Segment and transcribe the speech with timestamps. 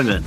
[0.00, 0.24] Simon.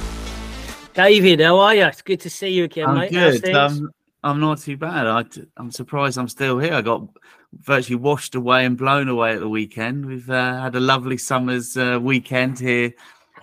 [0.93, 1.85] David, how are you?
[1.85, 3.11] It's good to see you again, I'm mate.
[3.11, 3.49] good.
[3.55, 3.89] Um,
[4.23, 5.07] I'm not too bad.
[5.07, 5.25] I,
[5.59, 6.75] am surprised I'm still here.
[6.75, 7.07] I got
[7.53, 10.05] virtually washed away and blown away at the weekend.
[10.05, 12.93] We've uh, had a lovely summer's uh, weekend here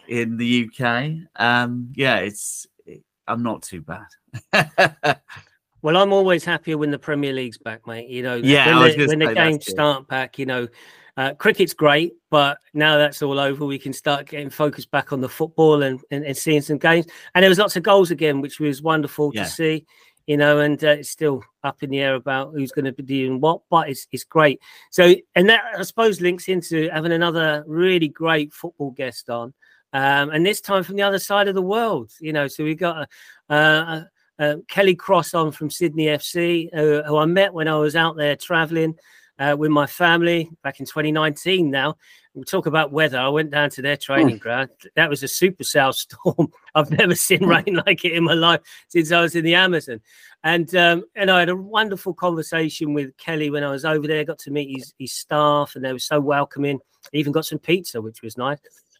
[0.06, 1.14] in the UK.
[1.34, 2.68] Um, yeah, it's.
[3.26, 4.06] I'm not too bad.
[5.82, 8.08] well, I'm always happier when the Premier League's back, mate.
[8.08, 10.68] You know, yeah, when the, when the games start back, you know,
[11.16, 15.20] uh, cricket's great, but now that's all over, we can start getting focused back on
[15.20, 17.06] the football and, and, and seeing some games.
[17.34, 19.44] And there was lots of goals again, which was wonderful yeah.
[19.44, 19.86] to see.
[20.26, 23.02] You know, and uh, it's still up in the air about who's going to be
[23.02, 24.60] doing what, but it's it's great.
[24.90, 29.52] So, and that I suppose links into having another really great football guest on,
[29.92, 32.12] um, and this time from the other side of the world.
[32.20, 33.08] You know, so we got
[33.48, 37.76] a, a, a Kelly Cross on from Sydney FC, uh, who I met when I
[37.76, 38.94] was out there traveling
[39.40, 41.96] uh, with my family back in 2019 now.
[42.34, 43.18] We'll talk about weather.
[43.18, 44.40] I went down to their training mm.
[44.40, 44.70] ground.
[44.94, 46.52] That was a supercell storm.
[46.74, 50.00] I've never seen rain like it in my life since I was in the Amazon.
[50.44, 54.24] And um, and I had a wonderful conversation with Kelly when I was over there.
[54.24, 56.78] Got to meet his, his staff, and they were so welcoming.
[57.12, 58.58] Even got some pizza, which was nice.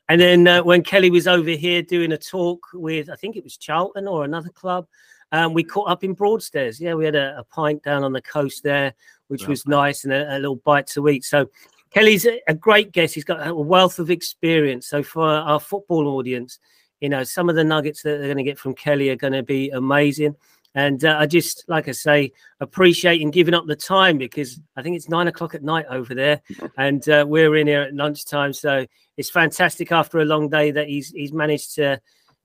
[0.08, 3.44] And then uh, when Kelly was over here doing a talk with, I think it
[3.44, 4.86] was Charlton or another club,
[5.30, 6.80] um, we caught up in Broadstairs.
[6.80, 8.92] Yeah, we had a, a pint down on the coast there
[9.30, 11.24] which was nice and a, a, little bite to eat.
[11.24, 11.48] So
[11.90, 13.14] Kelly's a, a great guest.
[13.14, 14.88] He's got a wealth of experience.
[14.88, 16.58] So for our football audience,
[17.00, 19.32] you know, some of the nuggets that they're going to get from Kelly are going
[19.32, 20.34] to be amazing.
[20.74, 24.82] And uh, I just, like I say, appreciate him giving up the time because I
[24.82, 26.42] think it's nine o'clock at night over there,
[26.76, 28.52] and uh, we're in here at lunchtime.
[28.52, 28.86] So
[29.16, 32.00] it's fantastic after a long day that he's he's managed to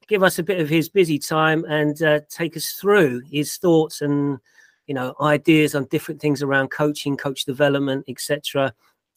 [0.08, 4.02] give us a bit of his busy time and uh, take us through his thoughts
[4.02, 4.40] and
[4.88, 8.74] you know ideas on different things around coaching coach development etc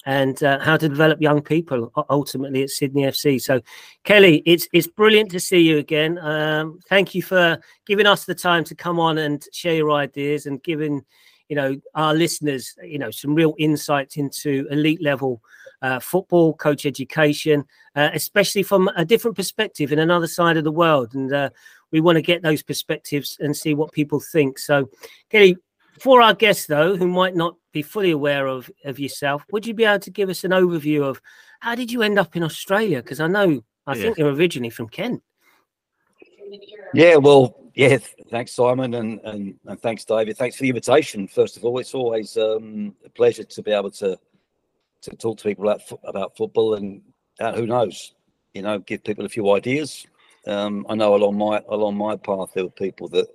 [0.06, 3.60] and uh, how to develop young people ultimately at sydney fc so
[4.04, 6.18] kelly it's it's brilliant to see you again.
[6.18, 10.46] Um, thank you for giving us the time to come on and share your ideas
[10.46, 11.04] and giving
[11.48, 15.42] you know our listeners you know some real insights into elite level
[15.82, 17.64] uh, football coach education
[17.98, 21.14] uh, especially from a different perspective in another side of the world.
[21.14, 21.50] And uh,
[21.92, 24.58] we want to get those perspectives and see what people think.
[24.58, 24.90] So,
[25.30, 25.56] Kelly,
[26.00, 29.74] for our guests though, who might not be fully aware of of yourself, would you
[29.74, 31.20] be able to give us an overview of
[31.60, 33.02] how did you end up in Australia?
[33.02, 34.02] Because I know I yeah.
[34.02, 35.22] think you're originally from Kent.
[36.94, 37.98] Yeah, well, yeah.
[38.30, 40.36] Thanks, Simon, and, and and thanks, David.
[40.36, 41.28] Thanks for the invitation.
[41.28, 44.18] First of all, it's always um, a pleasure to be able to
[45.02, 47.02] to talk to people about about football and
[47.40, 48.14] uh, who knows,
[48.54, 50.06] you know, give people a few ideas
[50.46, 53.28] um, I know along my along my path there were people that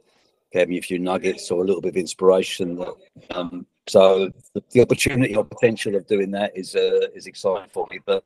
[0.51, 2.75] gave me a few nuggets or a little bit of inspiration.
[2.77, 2.95] That,
[3.31, 7.87] um, so the, the, opportunity or potential of doing that is uh, is exciting for
[7.91, 7.99] me.
[8.05, 8.23] But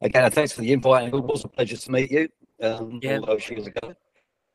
[0.00, 1.12] again, thanks for the invite.
[1.12, 2.28] It was a pleasure to meet you
[2.60, 3.18] um, yeah.
[3.18, 3.94] all those years ago.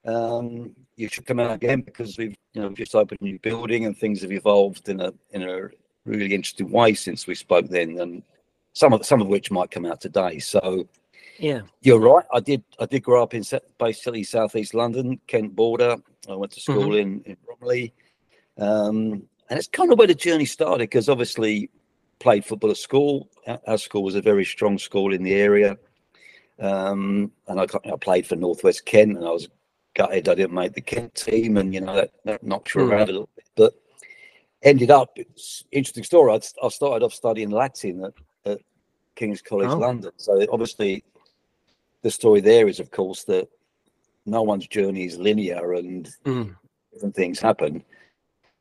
[0.05, 3.85] Um, you should come out again because we've you know just opened a new building
[3.85, 5.69] and things have evolved in a in a
[6.05, 8.23] really interesting way since we spoke then, and
[8.73, 10.39] some of some of which might come out today.
[10.39, 10.87] So
[11.39, 12.25] yeah, you're right.
[12.33, 12.63] I did.
[12.79, 13.43] I did grow up in
[13.79, 15.95] basically southeast London, Kent border.
[16.29, 16.99] I went to school mm-hmm.
[16.99, 17.93] in in Bromley,
[18.57, 21.69] um, and it's kind of where the journey started because obviously
[22.19, 23.29] played football at school.
[23.67, 25.77] Our school was a very strong school in the area,
[26.59, 29.47] um, and I, I, played for Northwest Kent, and I was
[29.93, 32.91] gutted I didn't make the Kent team, and you know that, that knocked you mm.
[32.91, 33.73] around a little bit, but
[34.63, 35.11] ended up.
[35.15, 36.33] It's interesting story.
[36.33, 38.13] I, I started off studying Latin at,
[38.51, 38.59] at
[39.15, 39.77] King's College oh.
[39.77, 41.03] London, so obviously
[42.03, 43.49] the story there is, of course, that
[44.25, 46.55] no one's journey is linear and mm.
[46.93, 47.83] different things happen.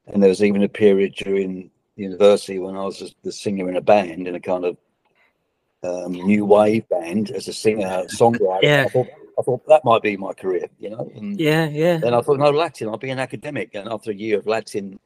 [0.07, 3.81] And there was even a period during university when I was the singer in a
[3.81, 4.77] band in a kind of
[5.83, 8.63] um, new wave band as a singer, songwriter.
[8.63, 8.85] Yeah.
[8.87, 9.09] I thought,
[9.39, 11.11] I thought that might be my career, you know.
[11.15, 11.99] And yeah, yeah.
[11.99, 13.75] Then I thought, no, Latin, I'll be an academic.
[13.75, 14.99] And after a year of Latin,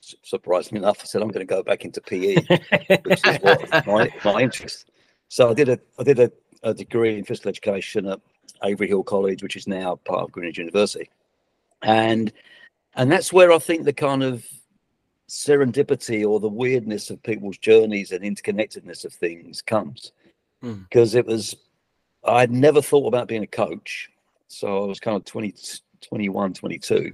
[0.00, 2.34] surprisingly enough, I said I'm going to go back into PE,
[3.04, 4.90] which is what my, my interest.
[5.28, 8.20] So I did a I did a a degree in physical education at
[8.62, 11.10] Avery Hill College, which is now part of Greenwich University,
[11.82, 12.32] and
[12.94, 14.44] and that's where I think the kind of
[15.28, 20.10] serendipity or the weirdness of people's journeys and interconnectedness of things comes
[20.60, 21.18] because mm.
[21.18, 21.54] it was
[22.24, 24.10] I'd never thought about being a coach,
[24.48, 25.54] so I was kind of 20,
[26.02, 27.12] 21, 22.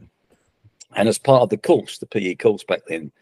[0.97, 3.13] And as part of the course, the PE course back then,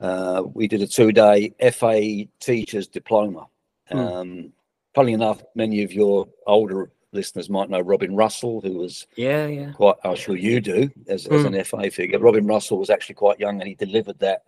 [0.00, 3.46] uh, we did a two day FA teachers diploma.
[3.90, 3.98] Mm.
[3.98, 4.52] Um,
[4.94, 9.72] Funny enough, many of your older listeners might know Robin Russell, who was yeah, yeah,
[9.72, 9.96] quite.
[10.04, 11.38] I'm sure you do as, mm.
[11.38, 12.18] as an FA figure.
[12.18, 14.42] Robin Russell was actually quite young, and he delivered that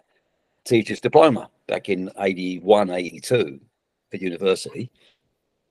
[0.64, 3.60] teacher's diploma back in 81, 82
[4.12, 4.90] at university.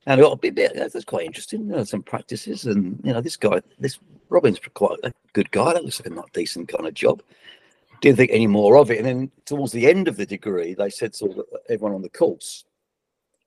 [0.08, 1.68] And I got a bit, bit that's quite interesting.
[1.68, 4.00] You know, some practices, and you know, this guy, this
[4.30, 5.74] Robin's quite a good guy.
[5.74, 7.22] That looks like a not decent kind of job.
[8.02, 8.98] Didn't think any more of it.
[8.98, 12.66] And then towards the end of the degree, they said to everyone on the course,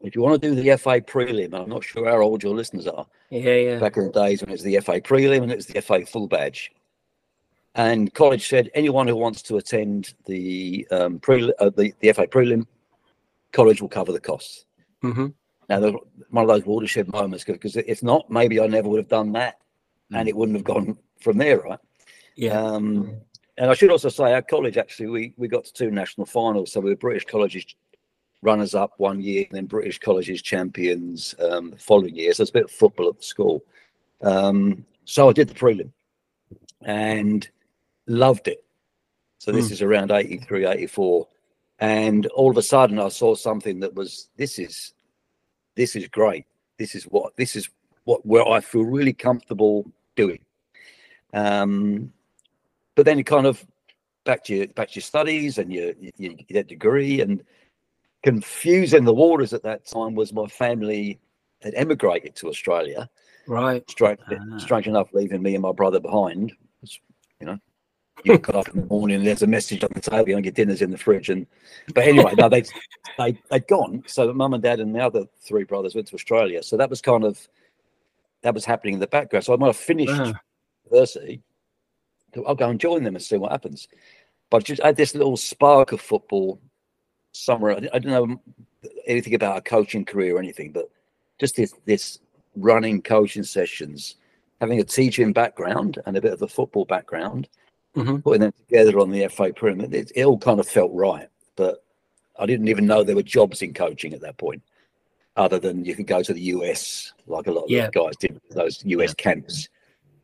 [0.00, 2.86] if you want to do the FA prelim, I'm not sure how old your listeners
[2.86, 3.06] are.
[3.30, 3.78] Yeah, yeah.
[3.78, 6.06] Back in the days when it was the FA prelim and it was the FA
[6.06, 6.72] full badge.
[7.74, 12.26] And college said anyone who wants to attend the um, pre uh, the, the FA
[12.26, 12.66] prelim,
[13.52, 14.64] college will cover the costs.
[15.02, 15.26] Mm-hmm.
[15.68, 15.80] Now,
[16.30, 19.58] one of those watershed moments because if not, maybe I never would have done that,
[20.12, 21.78] and it wouldn't have gone from there, right?
[22.36, 22.60] Yeah.
[22.60, 23.20] Um,
[23.58, 26.72] and I should also say, our college actually we we got to two national finals,
[26.72, 27.66] so we were British colleges
[28.42, 32.32] runners up one year, and then British colleges champions um, the following year.
[32.32, 33.64] So it's a bit of football at the school.
[34.22, 35.90] Um, so I did the prelim,
[36.82, 37.48] and
[38.06, 38.64] loved it.
[39.38, 39.72] So this mm.
[39.72, 41.28] is around 83, 84.
[41.78, 44.94] And all of a sudden I saw something that was this is
[45.76, 46.44] this is great.
[46.76, 47.68] This is what this is
[48.04, 50.40] what where I feel really comfortable doing.
[51.32, 52.12] Um
[52.96, 53.64] but then you kind of
[54.24, 57.44] back to your back to your studies and your, your, your degree and
[58.22, 61.20] confusing the waters at that time was my family
[61.62, 63.08] had emigrated to Australia.
[63.46, 63.88] Right.
[63.90, 64.58] Strange, ah.
[64.58, 66.52] strange enough, leaving me and my brother behind.
[67.40, 67.58] You know,
[68.24, 70.82] you got up in the morning, there's a message on the table, and your dinner's
[70.82, 71.30] in the fridge.
[71.30, 71.46] And
[71.94, 72.64] but anyway, no, they
[73.16, 74.02] they they'd gone.
[74.06, 76.62] So mum and dad and the other three brothers went to Australia.
[76.62, 77.48] So that was kind of
[78.42, 79.44] that was happening in the background.
[79.44, 80.34] So I might have finished uh.
[80.84, 81.42] university.
[82.46, 83.88] I'll go and join them and see what happens.
[84.50, 86.60] But just had this little spark of football
[87.38, 87.72] somewhere.
[87.72, 88.40] I, I don't know
[89.06, 90.90] anything about a coaching career or anything, but
[91.38, 92.18] just this this
[92.56, 94.16] running coaching sessions,
[94.60, 97.48] having a teaching background and a bit of a football background
[97.98, 98.16] mm-hmm.
[98.18, 101.28] putting them together on the FA pyramid, it, it, all kind of felt right.
[101.56, 101.84] But
[102.38, 104.62] I didn't even know there were jobs in coaching at that point,
[105.36, 107.90] other than you could go to the US, like a lot of yeah.
[107.92, 109.14] guys did, those US yeah.
[109.14, 109.68] camps.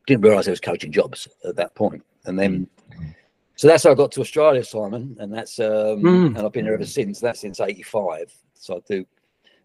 [0.06, 2.04] Didn't realize there was coaching jobs at that point.
[2.26, 2.66] And then,
[3.56, 5.16] so that's how I got to Australia, Simon.
[5.18, 6.26] And that's, um, mm.
[6.26, 7.20] and I've been here ever since.
[7.20, 8.32] That's since 85.
[8.54, 9.06] So I do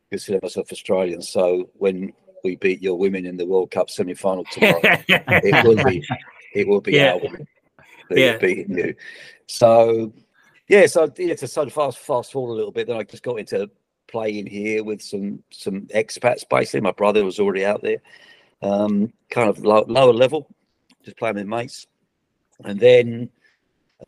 [0.10, 1.22] consider myself Australian.
[1.22, 2.14] So when
[2.44, 6.06] we beat your women in the World Cup semi final tomorrow, it will be,
[6.54, 7.14] it will be yeah.
[7.14, 7.48] our women
[8.12, 8.38] yeah.
[8.38, 8.96] beating you.
[9.48, 10.14] So
[10.68, 13.24] yeah, so yeah, to sort of fast fast forward a little bit, then I just
[13.24, 13.70] got into
[14.08, 16.48] playing here with some some expats.
[16.50, 17.98] Basically, my brother was already out there,
[18.62, 20.48] um, kind of low, lower level,
[21.04, 21.88] just playing with mates,
[22.64, 23.30] and then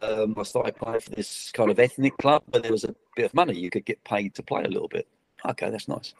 [0.01, 3.25] um, I started playing for this kind of ethnic club where there was a bit
[3.25, 3.57] of money.
[3.57, 5.07] You could get paid to play a little bit.
[5.45, 6.13] Okay, that's nice.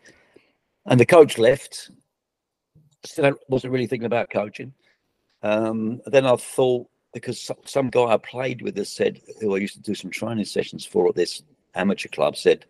[0.86, 1.92] And the coach left.
[3.04, 4.74] Still wasn't really thinking about coaching.
[5.42, 9.76] Um, then I thought because some guy I played with has said, who I used
[9.76, 11.44] to do some training sessions for at this
[11.76, 12.66] amateur club, said,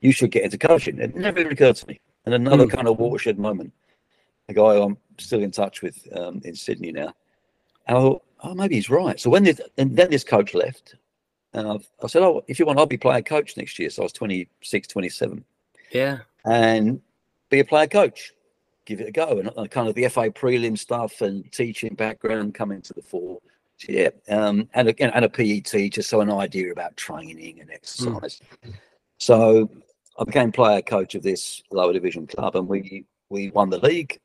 [0.00, 0.98] you should get into coaching.
[0.98, 2.00] It never occurred to me.
[2.24, 2.70] And another mm.
[2.70, 3.72] kind of watershed moment,
[4.48, 7.14] a guy I'm still in touch with um, in Sydney now.
[7.86, 9.18] And I thought, oh, maybe he's right.
[9.18, 10.96] So when this, and then this coach left,
[11.52, 13.90] and I've, I said, oh, if you want, I'll be player coach next year.
[13.90, 15.44] So I was 26, 27.
[15.90, 16.18] Yeah.
[16.44, 17.00] And
[17.48, 18.32] be a player coach,
[18.86, 19.38] give it a go.
[19.38, 23.40] And, and kind of the FA prelim stuff and teaching background coming to the fore
[23.88, 27.74] yeah, um, and again, and a PE teacher, so an idea about training and hmm.
[27.74, 28.40] exercise.
[28.64, 28.74] Mm.
[29.18, 29.70] So
[30.18, 34.18] I became player coach of this lower division club, and we we won the league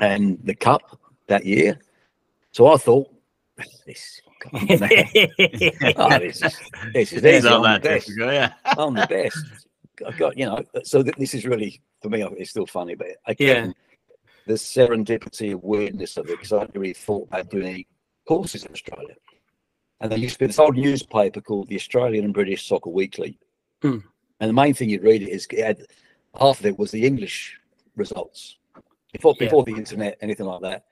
[0.00, 1.78] and the cup that year.
[2.52, 3.12] So I thought,
[3.86, 4.20] this,
[4.52, 6.56] oh, this is
[6.92, 7.48] this is easy.
[7.48, 8.10] I'm the best.
[8.16, 8.52] yeah.
[8.64, 9.44] I'm the best.
[10.06, 10.62] I got you know.
[10.82, 12.22] So th- this is really for me.
[12.36, 14.14] It's still funny, but again, yeah.
[14.46, 17.86] the serendipity weirdness of it because I hadn't really thought about doing any
[18.26, 19.14] courses in Australia.
[20.00, 23.38] And there used to be this old newspaper called the Australian and British Soccer Weekly.
[23.82, 24.02] Mm.
[24.40, 25.86] And the main thing you'd read it is it had,
[26.38, 27.58] half of it was the English
[27.96, 28.58] results
[29.12, 29.46] before yeah.
[29.46, 30.84] before the internet, anything like that.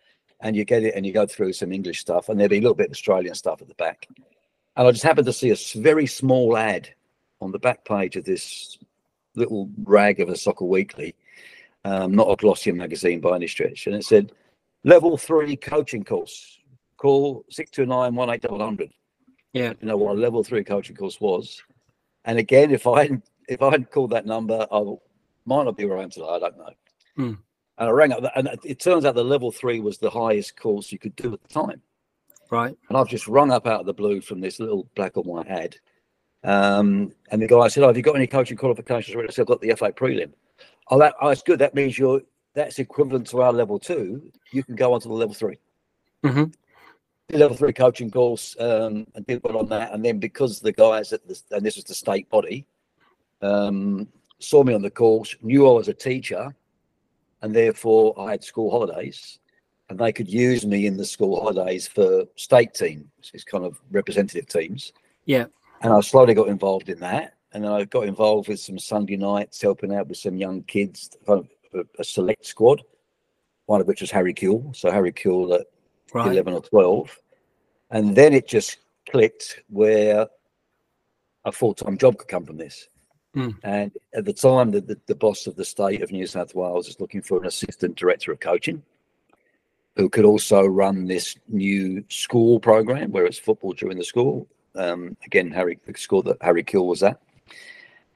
[0.42, 2.60] And you get it and you go through some English stuff, and there'd be a
[2.60, 4.06] little bit of Australian stuff at the back.
[4.76, 6.88] And I just happened to see a very small ad
[7.40, 8.78] on the back page of this
[9.34, 11.14] little rag of a soccer weekly,
[11.84, 13.86] um, not a glossy magazine by any stretch.
[13.86, 14.32] And it said,
[14.84, 16.58] level three coaching course
[17.02, 18.14] call 629
[19.52, 19.72] Yeah.
[19.80, 21.60] You know what a level three coaching course was.
[22.24, 24.84] And again, if I hadn't if I hadn't called that number, I
[25.44, 26.28] might not be where I am today.
[26.28, 26.70] I don't know.
[27.16, 27.32] Hmm.
[27.78, 30.92] And I rang up, and it turns out the level three was the highest course
[30.92, 31.80] you could do at the time.
[32.50, 32.76] Right.
[32.88, 35.48] And I've just rung up out of the blue from this little black and white
[35.48, 35.76] ad.
[36.44, 39.46] Um, and the guy said, "Oh, have you got any coaching qualifications?" I said, "I've
[39.46, 40.32] got the FA prelim."
[40.88, 41.58] Oh, that oh, that's good.
[41.60, 42.20] That means you're
[42.54, 44.30] that's equivalent to our level two.
[44.50, 45.56] You can go on to the level 3
[46.24, 46.44] mm-hmm
[47.38, 49.92] level three coaching course um, and did well on that.
[49.92, 52.66] And then because the guys at the and this was the state body
[53.40, 56.54] um, saw me on the course, knew I was a teacher,
[57.42, 59.38] and therefore I had school holidays,
[59.88, 63.80] and they could use me in the school holidays for state teams, is kind of
[63.90, 64.92] representative teams.
[65.26, 65.46] Yeah.
[65.82, 69.16] And I slowly got involved in that, and then I got involved with some Sunday
[69.16, 71.40] nights, helping out with some young kids, kind
[71.74, 72.82] of a, select squad,
[73.66, 74.74] one of which was Harry Kewell.
[74.74, 75.66] So Harry Kewell at
[76.14, 76.30] right.
[76.30, 77.18] eleven or twelve,
[77.90, 78.78] and then it just
[79.10, 80.28] clicked where
[81.44, 82.88] a full time job could come from this.
[83.36, 83.56] Mm.
[83.62, 86.86] And at the time, the, the, the, boss of the state of New South Wales
[86.86, 88.82] was looking for an assistant director of coaching
[89.96, 94.46] who could also run this new school program where it's football during the school.
[94.74, 97.20] Um, again, Harry, the school that Harry Kewell was at.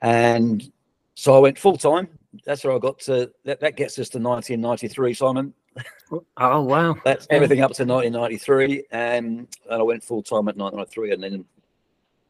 [0.02, 0.70] And
[1.14, 2.08] so I went full time.
[2.44, 3.30] That's where I got to.
[3.44, 5.54] That, that gets us to 1993, Simon.
[6.36, 6.94] Oh, wow.
[7.04, 8.84] That's everything up to 1993.
[8.92, 11.12] And, and I went full time at 1993.
[11.12, 11.44] And then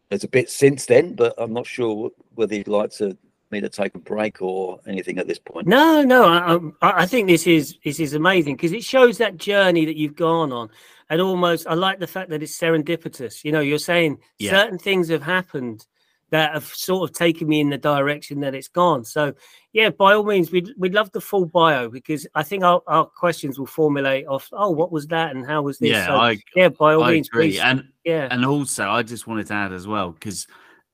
[0.08, 3.16] there's a bit since then, but I'm not sure whether you'd like to
[3.50, 5.66] me to take a break or anything at this point.
[5.66, 9.84] No, no, I, I think this is this is amazing because it shows that journey
[9.84, 10.70] that you've gone on,
[11.10, 13.44] and almost I like the fact that it's serendipitous.
[13.44, 14.50] You know, you're saying yeah.
[14.50, 15.86] certain things have happened
[16.30, 19.04] that have sort of taken me in the direction that it's gone.
[19.04, 19.34] So,
[19.72, 23.06] yeah, by all means, we'd we'd love the full bio because I think our, our
[23.06, 24.48] questions will formulate off.
[24.52, 25.90] Oh, what was that, and how was this?
[25.90, 27.50] Yeah, so, I, yeah, by all I means, agree.
[27.50, 27.60] Please.
[27.60, 30.46] And yeah, and also I just wanted to add as well because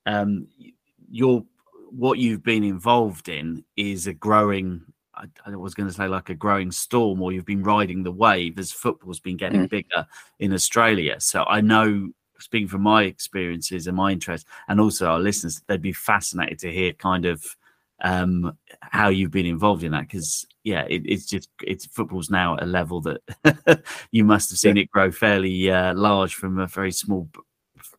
[0.07, 0.49] um,
[1.11, 1.45] your
[1.91, 4.83] what you've been involved in is a growing.
[5.47, 8.59] I, was going to say like a growing storm, or you've been riding the wave
[8.59, 9.71] as football's been getting mm.
[9.71, 10.07] bigger
[10.41, 11.21] in Australia.
[11.21, 12.11] So I know
[12.43, 16.73] speaking from my experiences and my interest, and also our listeners, they'd be fascinated to
[16.73, 17.45] hear kind of
[18.03, 22.57] um, how you've been involved in that because yeah, it, it's just it's football's now
[22.57, 24.83] at a level that you must have seen yeah.
[24.83, 27.29] it grow fairly uh, large from a very small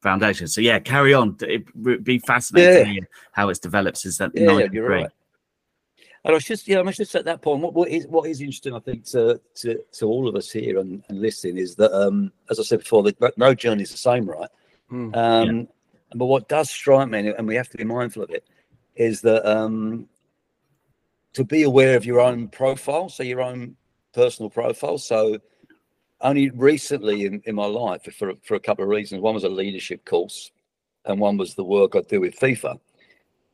[0.01, 0.47] foundation.
[0.47, 1.37] So yeah, carry on.
[1.41, 3.01] It'd be fascinating yeah.
[3.31, 4.31] how it's developed since that.
[4.33, 5.09] Yeah, you're right.
[6.25, 7.61] And I was just, yeah, I just at that point.
[7.61, 10.79] What, what is what is interesting, I think, to to, to all of us here
[10.79, 13.97] and, and listening is that, um, as I said before, that no journey is the
[13.97, 14.49] same, right?
[14.89, 15.63] Mm, um, yeah.
[16.15, 18.47] But what does strike me, and we have to be mindful of it,
[18.95, 20.07] is that um,
[21.33, 23.75] to be aware of your own profile, so your own
[24.13, 24.97] personal profile.
[24.99, 25.39] So
[26.21, 29.21] only recently in, in my life, for for a couple of reasons.
[29.21, 30.51] One was a leadership course,
[31.03, 32.79] and one was the work I do with FIFA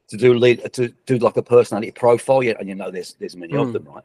[0.10, 2.44] to do lead to do like a personality profile.
[2.44, 3.62] Yeah, and you know there's there's many mm.
[3.62, 3.74] of hmm.
[3.74, 4.04] them, right?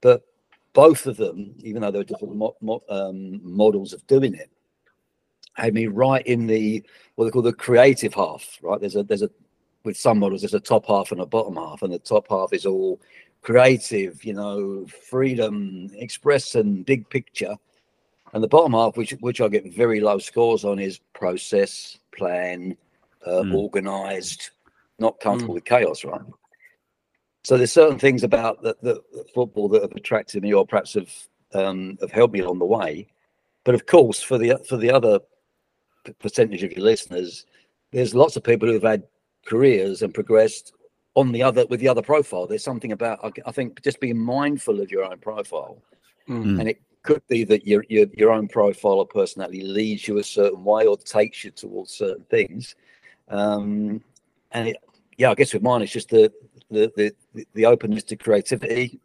[0.00, 0.24] But
[0.72, 4.50] both of them, even though there are different mo- mo- um, models of doing it,
[5.54, 6.82] had me right in the
[7.14, 8.58] what they call the creative half.
[8.62, 8.80] Right?
[8.80, 9.30] There's a there's a
[9.84, 12.52] with some models there's a top half and a bottom half, and the top half
[12.52, 13.00] is all
[13.42, 17.56] creative, you know, freedom, expressing, big picture.
[18.32, 22.76] And the bottom half, which which I get very low scores on, is process, plan,
[23.26, 23.54] uh, mm.
[23.54, 24.50] organized,
[24.98, 25.56] not comfortable mm.
[25.56, 26.20] with chaos, right?
[27.44, 30.94] So there's certain things about the, the, the, football that have attracted me, or perhaps
[30.94, 31.12] have
[31.54, 33.06] um, have helped me along the way.
[33.64, 35.20] But of course, for the for the other
[36.18, 37.46] percentage of your listeners,
[37.92, 39.04] there's lots of people who've had
[39.46, 40.72] careers and progressed
[41.14, 42.46] on the other with the other profile.
[42.46, 45.82] There's something about I think just being mindful of your own profile,
[46.28, 46.60] mm.
[46.60, 50.24] and it could be that your, your your own profile or personality leads you a
[50.24, 52.74] certain way or takes you towards certain things.
[53.28, 54.02] Um,
[54.52, 54.76] and it,
[55.18, 56.32] yeah, I guess with mine, it's just the
[56.70, 59.00] the the, the openness to creativity.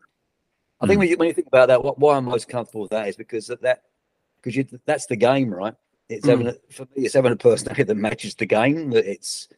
[0.80, 1.00] I think mm.
[1.00, 3.18] when you when you think about that, what, why I'm most comfortable with that is
[3.18, 3.82] because that that
[4.38, 5.74] because you that's the game, right?
[6.10, 6.30] It's mm.
[6.30, 8.92] having a, for me, it's having a personality that matches the game.
[8.92, 9.50] That it's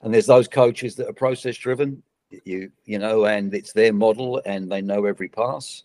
[0.00, 2.02] and there's those coaches that are process driven,
[2.44, 5.82] you you know, and it's their model and they know every pass.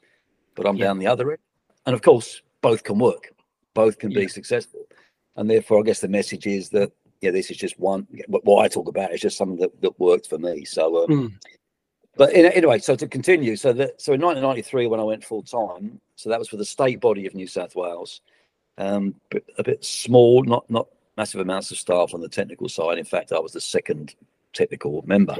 [0.55, 0.85] But I'm yeah.
[0.85, 1.39] down the other end,
[1.87, 3.33] and of course, both can work,
[3.73, 4.19] both can yeah.
[4.19, 4.85] be successful,
[5.35, 6.91] and therefore, I guess the message is that
[7.23, 8.05] yeah, this is just one.
[8.27, 10.65] What I talk about is just something that, that worked for me.
[10.65, 11.33] So, um, mm.
[12.17, 15.41] but in, anyway, so to continue, so that so in 1993 when I went full
[15.41, 18.19] time, so that was for the state body of New South Wales,
[18.77, 22.97] um, but a bit small, not not massive amounts of staff on the technical side.
[22.97, 24.15] In fact, I was the second
[24.51, 25.37] technical member,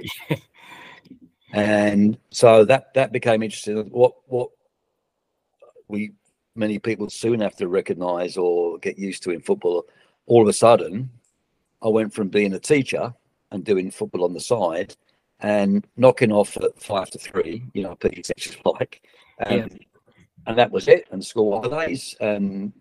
[1.54, 3.76] and so that that became interesting.
[3.90, 4.52] What what
[5.90, 6.14] we
[6.56, 9.86] many people soon have to recognise or get used to in football.
[10.28, 11.10] All of a sudden,
[11.84, 13.14] I went from being a teacher
[13.52, 14.96] and doing football on the side
[15.40, 19.02] and knocking off at five to three, you know, pretty sessions like.
[19.46, 19.68] Um, yeah.
[20.48, 21.08] And that was it.
[21.12, 22.16] And school holidays.
[22.20, 22.74] And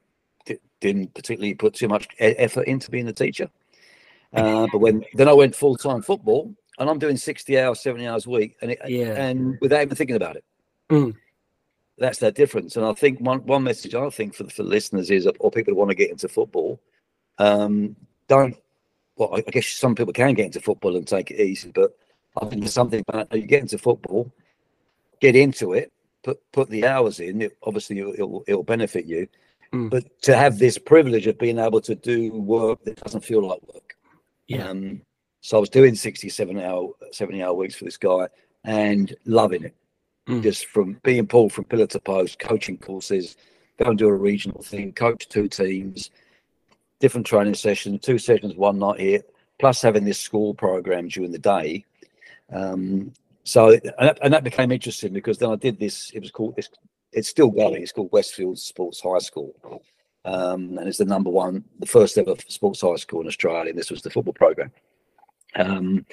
[0.47, 3.50] d- didn't particularly put too much e- effort into being a teacher.
[4.35, 8.06] Uh, but when then I went full time football, and I'm doing 60 hours, 70
[8.06, 9.23] hours a week, and it, yeah.
[9.23, 10.44] and without even thinking about it.
[10.88, 11.14] Mm.
[11.99, 12.76] That's that difference.
[12.76, 15.78] And I think one one message I think for for listeners is, or people who
[15.78, 16.80] want to get into football,
[17.37, 17.94] um,
[18.26, 18.56] don't
[19.31, 21.97] well, I guess some people can get into football and take it easy, but
[22.41, 24.33] I think there's something about you get into football,
[25.21, 29.29] get into it, put put the hours in, it, obviously it'll, it'll, it'll benefit you.
[29.73, 29.91] Mm.
[29.91, 33.61] But to have this privilege of being able to do work that doesn't feel like
[33.73, 33.97] work.
[34.47, 34.69] Yeah.
[34.69, 35.02] Um,
[35.41, 38.29] so I was doing 67 hour, 70 hour weeks for this guy
[38.64, 39.75] and loving it.
[40.29, 40.43] Mm.
[40.43, 43.37] Just from being pulled from pillar to post, coaching courses,
[43.83, 46.11] go and do a regional thing, coach two teams,
[47.02, 49.21] different training sessions, two sessions one night here,
[49.59, 51.85] plus having this school program during the day.
[52.52, 56.11] Um, so and that, and that, became interesting because then I did this.
[56.14, 56.71] It was called this.
[57.12, 57.82] It's still going.
[57.82, 59.52] It's called Westfield Sports High School,
[60.25, 63.71] um, and it's the number one, the first ever sports high school in Australia.
[63.71, 64.71] And this was the football program,
[65.56, 66.06] um,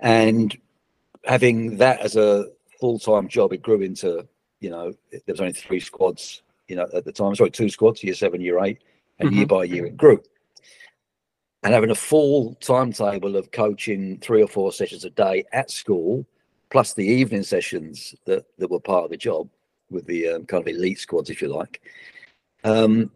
[0.00, 0.56] and
[1.24, 2.46] having that as a
[2.80, 4.26] full time job, it grew into
[4.60, 7.34] you know there was only three squads you know at the time.
[7.34, 8.78] Sorry, two squads, year seven, year eight,
[9.18, 9.38] and mm-hmm.
[9.38, 10.20] year by year it grew
[11.64, 16.24] and having a full timetable of coaching three or four sessions a day at school,
[16.70, 19.48] plus the evening sessions that, that were part of the job
[19.90, 21.80] with the um, kind of elite squads, if you like,
[22.64, 23.10] um,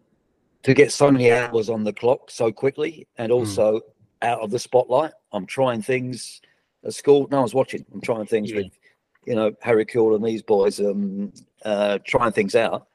[0.63, 3.39] to get so many hours on the clock so quickly and hmm.
[3.39, 3.83] also mm.
[4.23, 5.13] out of the spotlight.
[5.33, 6.41] I'm trying things
[6.85, 7.29] at school.
[7.31, 7.85] No one's watching.
[7.93, 8.59] I'm trying things yeah.
[8.59, 8.73] with,
[9.27, 11.35] you know, Harry Kewell and these boys, um,
[11.67, 12.89] uh, trying things out.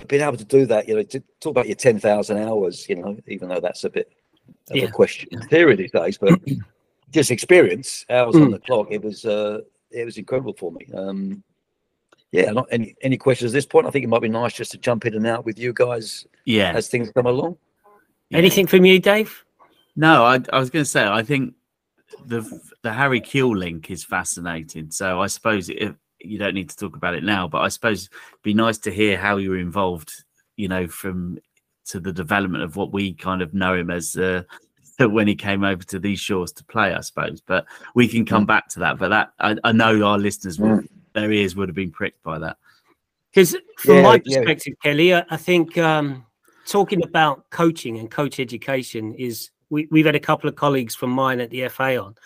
[0.00, 2.96] But being able to do that, you know, to talk about your 10,000 hours, you
[2.96, 4.12] know, even though that's a bit
[4.70, 4.84] of yeah.
[4.84, 6.38] a question theory these days, but
[7.10, 8.44] just experience hours mm.
[8.44, 8.88] on the clock.
[8.90, 10.86] It was uh, it was incredible for me.
[10.94, 11.42] Um,
[12.32, 13.86] yeah, not any any questions at this point.
[13.86, 16.26] I think it might be nice just to jump in and out with you guys.
[16.44, 17.56] Yeah, as things come along.
[18.30, 18.38] Yeah.
[18.38, 19.44] Anything from you, Dave?
[19.96, 21.54] No, I, I was going to say I think
[22.24, 22.42] the
[22.82, 24.90] the Harry Kewell link is fascinating.
[24.90, 28.06] So I suppose if you don't need to talk about it now, but I suppose
[28.06, 30.12] it'd be nice to hear how you were involved.
[30.56, 31.38] You know, from
[31.86, 34.42] to the development of what we kind of know him as uh,
[34.98, 37.40] when he came over to these shores to play, I suppose.
[37.40, 38.48] But we can come mm.
[38.48, 38.98] back to that.
[38.98, 40.88] But that I, I know our listeners will, mm.
[41.14, 42.56] their ears would have been pricked by that.
[43.32, 44.90] Because from yeah, my perspective, yeah.
[44.90, 46.26] Kelly, I, I think um,
[46.66, 51.10] talking about coaching and coach education is we, have had a couple of colleagues from
[51.10, 52.16] mine at the FA on,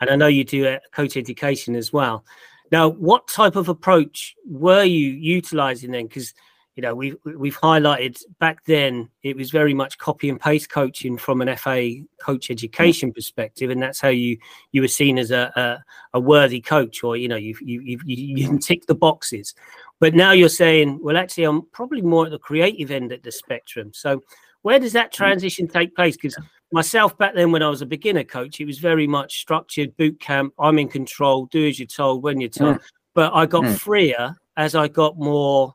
[0.00, 2.24] and I know you do coach education as well.
[2.70, 6.06] Now, what type of approach were you utilizing then?
[6.06, 6.34] Because
[6.76, 11.18] you know we've we've highlighted back then it was very much copy and paste coaching
[11.18, 13.14] from an FA coach education mm.
[13.14, 14.38] perspective, and that's how you
[14.72, 17.98] you were seen as a a, a worthy coach, or you know you you you
[18.06, 19.54] you can tick the boxes.
[19.98, 23.32] But now you're saying, well, actually, I'm probably more at the creative end of the
[23.32, 23.90] spectrum.
[23.92, 24.22] So
[24.62, 25.16] where does that mm.
[25.16, 26.16] transition take place?
[26.16, 26.36] Because
[26.72, 30.20] myself back then, when I was a beginner coach, it was very much structured boot
[30.20, 30.54] camp.
[30.58, 31.46] I'm in control.
[31.46, 32.76] Do as you're told when you're told.
[32.76, 32.82] Mm.
[33.14, 33.78] But I got mm.
[33.78, 35.74] freer as I got more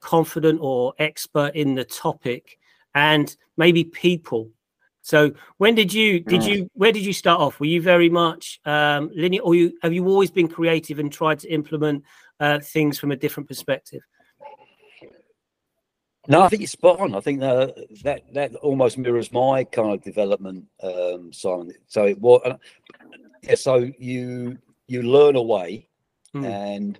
[0.00, 2.58] confident or expert in the topic
[2.94, 4.50] and maybe people
[5.02, 8.60] so when did you did you where did you start off were you very much
[8.64, 12.02] um linear or you have you always been creative and tried to implement
[12.40, 14.00] uh, things from a different perspective
[16.30, 19.92] no i think it's spot on i think that that that almost mirrors my kind
[19.92, 22.56] of development um simon so it was uh,
[23.42, 25.86] yeah so you you learn away
[26.34, 26.44] mm.
[26.44, 26.98] and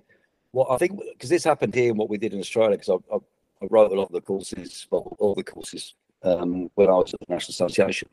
[0.51, 3.15] what I think because this happened here and what we did in Australia, because I,
[3.15, 3.17] I,
[3.61, 7.13] I, wrote a lot of the courses, well, all the courses um, when I was
[7.13, 8.09] at the National Association.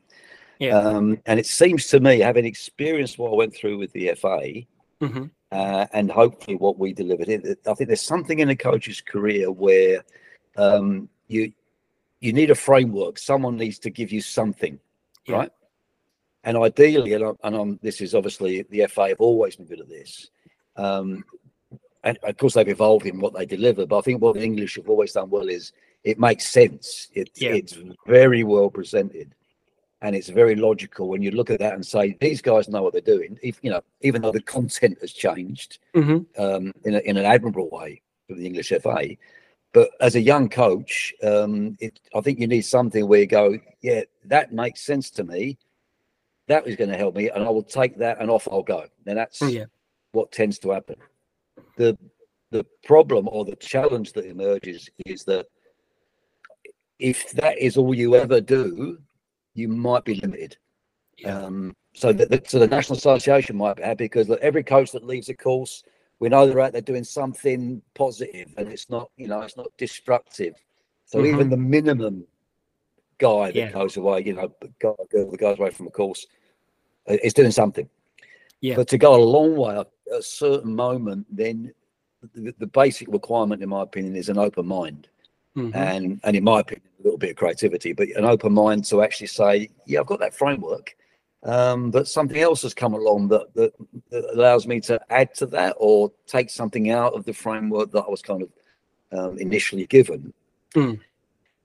[0.59, 0.77] Yeah.
[0.77, 4.41] Um, and it seems to me, having experienced what I went through with the FA,
[5.01, 5.25] mm-hmm.
[5.51, 10.03] uh, and hopefully what we delivered, I think there's something in a coach's career where
[10.59, 11.51] um, you
[12.19, 13.17] you need a framework.
[13.17, 14.79] Someone needs to give you something,
[15.25, 15.35] yeah.
[15.35, 15.51] right?
[16.43, 19.79] And ideally, and, I, and I'm, this is obviously the FA have always been good
[19.79, 20.29] at this.
[20.75, 21.23] Um,
[22.03, 23.85] and of course they've evolved in what they deliver.
[23.85, 25.71] But I think what the English have always done well is
[26.03, 27.09] it makes sense.
[27.13, 27.51] It, yeah.
[27.51, 29.33] It's very well presented,
[30.01, 32.93] and it's very logical when you look at that and say these guys know what
[32.93, 33.37] they're doing.
[33.41, 36.41] If you know, even though the content has changed mm-hmm.
[36.41, 39.17] um, in a, in an admirable way for the English FA.
[39.71, 43.57] But as a young coach, um, it, I think you need something where you go,
[43.81, 45.59] yeah, that makes sense to me.
[46.47, 48.85] That is going to help me, and I will take that and off I'll go.
[49.05, 49.65] And that's yeah.
[50.11, 50.95] what tends to happen
[51.79, 51.97] the
[52.51, 55.45] the problem or the challenge that emerges is that
[56.97, 58.97] if that is all you ever do,
[59.53, 60.57] you might be limited.
[61.17, 61.37] Yeah.
[61.37, 65.05] Um, so the, so the National Association might be happy because look, every coach that
[65.05, 65.83] leaves a course,
[66.19, 69.71] we know they're out there doing something positive, and it's not you know it's not
[69.77, 70.55] destructive.
[71.05, 71.33] So mm-hmm.
[71.33, 72.25] even the minimum
[73.17, 73.71] guy that yeah.
[73.71, 76.25] goes away, you know, the guy, girl that goes away from a course,
[77.09, 77.89] uh, is doing something.
[78.61, 78.75] Yeah.
[78.75, 81.73] But to go a long way, at a certain moment, then
[82.33, 85.07] the, the basic requirement, in my opinion, is an open mind.
[85.55, 85.77] Mm-hmm.
[85.77, 89.01] And and in my opinion, a little bit of creativity, but an open mind to
[89.01, 90.95] actually say, yeah, I've got that framework,
[91.43, 93.73] Um, but something else has come along that, that,
[94.09, 98.03] that allows me to add to that or take something out of the framework that
[98.03, 98.49] I was kind of
[99.17, 100.33] um, initially given.
[100.75, 100.99] Mm.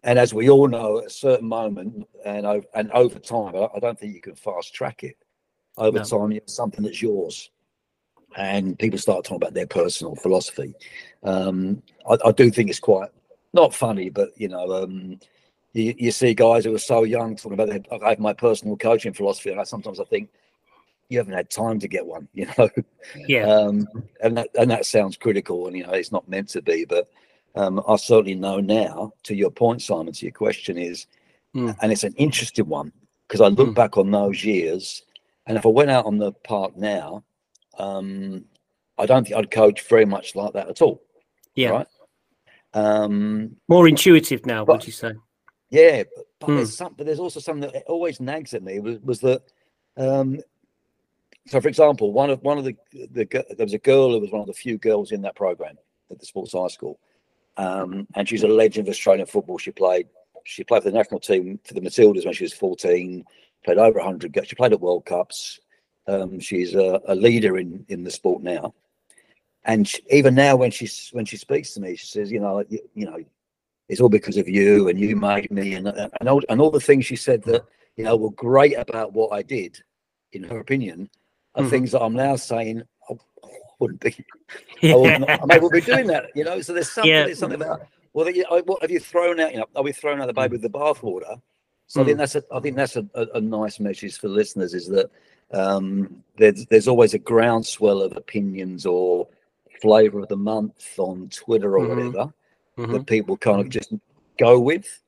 [0.04, 3.68] And as we all know, at a certain moment and over, and over time, I,
[3.74, 5.16] I don't think you can fast track it.
[5.76, 6.04] Over no.
[6.04, 7.50] time, you have something that's yours,
[8.36, 10.74] and people start talking about their personal philosophy.
[11.24, 13.08] Um, I, I, do think it's quite
[13.54, 15.18] not funny, but you know, um,
[15.74, 18.76] you, you see guys who are so young talking about their, I have my personal
[18.76, 20.30] coaching philosophy, and I, sometimes I think
[21.08, 22.70] you haven't had time to get one, you know.
[23.26, 23.46] Yeah.
[23.46, 23.86] Um,
[24.22, 27.10] and that and that sounds critical, and you know, it's not meant to be, but
[27.56, 29.12] um, I certainly know now.
[29.24, 31.06] To your point, Simon, to your question is,
[31.54, 31.76] mm.
[31.82, 32.92] and it's an interesting one
[33.26, 33.74] because I look mm.
[33.74, 35.02] back on those years,
[35.46, 37.24] and if I went out on the park now,
[37.78, 38.44] um,
[38.96, 41.02] I don't think I'd coach very much like that at all.
[41.56, 41.70] Yeah.
[41.70, 41.86] Right.
[42.74, 45.12] Um, More intuitive now, but, would you say?
[45.74, 46.56] Yeah, but, but Mm.
[46.56, 49.42] there's some, but there's also something that always nags at me was, was that.
[49.96, 50.40] Um,
[51.46, 53.24] so, for example, one of one of the, the
[53.56, 55.76] there was a girl who was one of the few girls in that program
[56.10, 56.98] at the sports high school,
[57.56, 59.58] um, and she's a legend of Australian football.
[59.58, 60.06] She played
[60.44, 63.24] she played for the national team for the Matildas when she was 14.
[63.64, 64.32] Played over 100.
[64.32, 65.58] ga- She played at World Cups.
[66.06, 68.74] Um, she's a, a leader in in the sport now,
[69.64, 72.62] and she, even now when she's when she speaks to me, she says, you know,
[72.68, 73.18] you, you know,
[73.88, 76.80] it's all because of you and you made me and and all, and all the
[76.80, 77.64] things she said that
[77.96, 79.82] you know were great about what I did,
[80.32, 81.10] in her opinion,
[81.54, 81.70] are Mhm.
[81.70, 83.14] things that I'm now saying I
[83.78, 84.16] wouldn't be.
[84.82, 86.60] I wouldn't, I may well be doing that, you know.
[86.60, 87.24] So there's something, Yeah.
[87.26, 89.52] there's something about well, you know, what have you thrown out?
[89.52, 91.40] You know, are we throwing out the baby with the bathwater?
[91.86, 94.72] So I think that's a, I think that's a, a, a nice message for listeners
[94.72, 95.10] is that
[95.52, 99.28] um, there's there's always a groundswell of opinions or
[99.82, 101.88] flavor of the month on Twitter or Mhm.
[102.12, 102.34] whatever
[102.76, 102.92] Mhm.
[102.92, 103.92] that people kind of just
[104.38, 105.02] go with.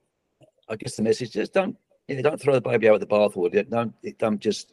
[0.69, 1.77] I guess the message is don't
[2.09, 3.69] you know, don't throw the baby out with the bathwater.
[3.69, 4.73] Don't don't just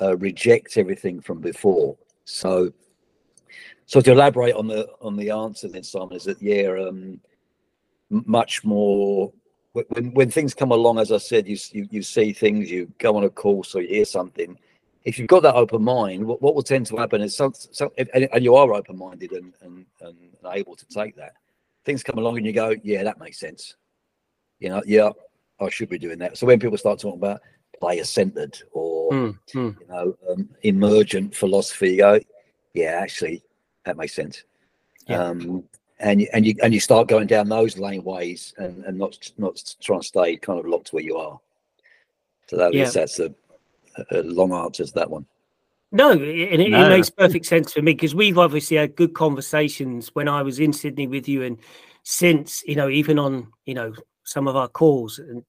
[0.00, 1.96] uh, reject everything from before.
[2.24, 2.72] So,
[3.86, 7.20] so to elaborate on the on the answer then, Simon, is that yeah, um,
[8.08, 9.32] much more
[9.72, 10.98] when when things come along.
[10.98, 13.88] As I said, you you you see things, you go on a course or you
[13.88, 14.58] hear something.
[15.04, 17.88] If you've got that open mind, what, what will tend to happen is some, some
[17.96, 20.16] and, and you are open minded and, and and
[20.52, 21.34] able to take that.
[21.84, 23.76] Things come along and you go, yeah, that makes sense.
[24.58, 25.10] You know, yeah,
[25.60, 26.36] I should be doing that.
[26.36, 27.40] So when people start talking about
[27.78, 29.80] player centered or Mm, mm.
[29.80, 32.20] you know um, emergent philosophy, you go,
[32.74, 33.42] yeah, actually,
[33.84, 34.44] that makes sense.
[35.08, 35.24] Yeah.
[35.24, 35.64] Um,
[35.98, 39.62] and you, and you and you start going down those laneways and, and not not
[39.82, 41.40] trying to stay kind of locked where you are.
[42.48, 42.84] So that Yeah.
[42.84, 43.34] is that's a,
[44.10, 45.26] a long answer to that one.
[45.92, 50.08] No, and it, it makes perfect sense for me because we've obviously had good conversations
[50.14, 51.58] when I was in Sydney with you, and
[52.04, 53.92] since you know, even on you know
[54.24, 55.44] some of our calls, and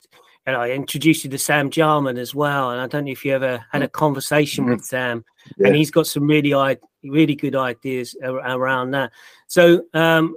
[0.48, 2.72] and I introduced you to Sam Jarman as well.
[2.72, 5.24] And I don't know if you ever had a conversation with Sam,
[5.58, 5.68] Yeah.
[5.68, 9.12] and he's got some really i really good ideas around that.
[9.48, 10.36] So, um,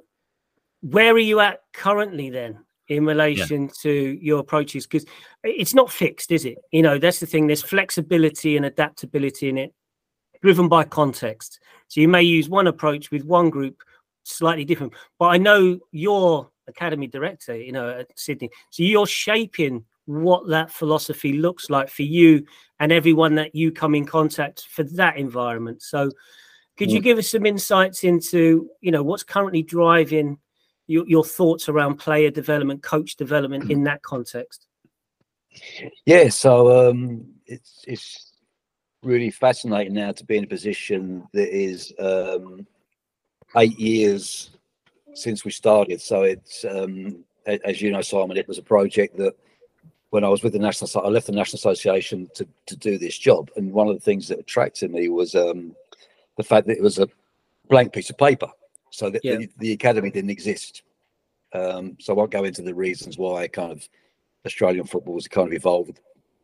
[0.83, 2.59] where are you at currently then?
[2.89, 5.07] In relation to your approaches, because
[5.43, 6.59] it's not fixed, is it?
[6.71, 7.47] You know, that's the thing.
[7.47, 9.73] There's flexibility and adaptability in it
[10.45, 11.59] driven by context.
[11.89, 13.83] So you may use one approach with one group
[14.25, 14.93] slightly different.
[15.19, 18.51] But I know you're academy director, you know, at Sydney.
[18.69, 22.45] So you're shaping what that philosophy looks like for you
[22.79, 25.81] and everyone that you come in contact for that environment.
[25.81, 26.11] So
[26.77, 30.37] could you give us some insights into, you know, what's currently driving
[30.87, 34.67] your, your thoughts around player development, coach development in that context?
[36.05, 38.34] Yeah, so um, it's it's
[39.05, 42.67] really fascinating now to be in a position that is um,
[43.57, 44.51] eight years
[45.15, 46.01] since we started.
[46.01, 49.35] So it's um, as you know, Simon, it was a project that
[50.11, 53.19] when I was with the national, I left the national association to to do this
[53.19, 55.75] job, and one of the things that attracted me was um,
[56.37, 57.09] the fact that it was a
[57.69, 58.51] blank piece of paper,
[58.91, 59.37] so that Yeah.
[59.37, 60.83] the, the academy didn't exist.
[61.53, 63.89] Um, so I won't go into the reasons why kind of
[64.45, 66.01] Australian football has kind of evolved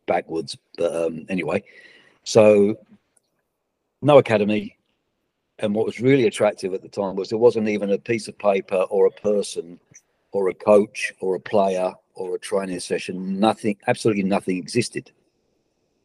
[0.06, 0.56] backwards.
[0.76, 1.62] But um, anyway,
[2.24, 2.76] so
[4.02, 4.76] no academy.
[5.58, 8.38] And what was really attractive at the time was there wasn't even a piece of
[8.38, 9.78] paper or a person
[10.32, 13.38] or a coach or a player or a training session.
[13.38, 15.10] Nothing, absolutely nothing existed.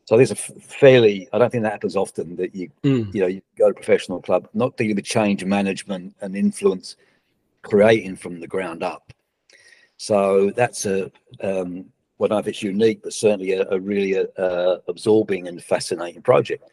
[0.06, 3.14] So there's a fairly, I don't think that happens often that you, Mm.
[3.14, 6.98] you know, you go to a professional club, not dealing with change management and influence,
[7.64, 9.12] creating from the ground up.
[9.98, 11.86] So that's a, um,
[12.20, 16.22] I don't know if it's unique, but certainly a, a really uh, absorbing and fascinating
[16.22, 16.64] project.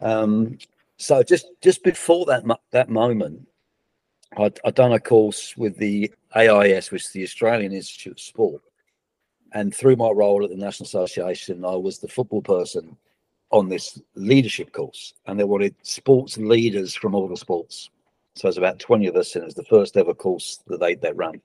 [0.00, 0.58] Um,
[0.96, 3.46] so just just before that that moment,
[4.36, 8.62] I'd, I'd done a course with the AIS, which is the Australian Institute of Sport,
[9.52, 12.96] and through my role at the National Association, I was the football person
[13.50, 17.90] on this leadership course, and they wanted sports leaders from all the sports.
[18.34, 21.12] So it's about 20 of us, and it's the first ever course that they, they
[21.12, 21.40] run.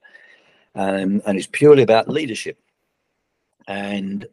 [0.74, 2.58] Um, and it's purely about leadership.
[3.68, 4.26] And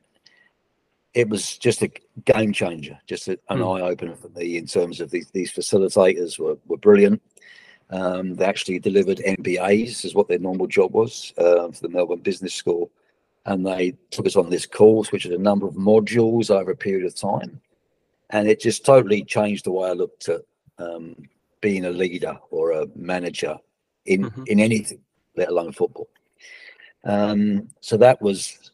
[1.13, 1.91] it was just a
[2.26, 3.78] game changer, just a, an mm.
[3.78, 7.22] eye opener for me in terms of these, these facilitators were, were brilliant.
[7.89, 12.20] Um, they actually delivered MBAs, is what their normal job was uh, for the Melbourne
[12.20, 12.89] Business School.
[13.46, 16.76] And they took us on this course, which had a number of modules over a
[16.76, 17.60] period of time.
[18.30, 20.41] And it just totally changed the way I looked at
[20.78, 21.15] um,
[21.60, 23.58] being a leader or a manager
[24.06, 24.44] in, mm-hmm.
[24.48, 25.02] in anything,
[25.36, 26.08] let alone football.
[27.04, 28.72] Um, so that was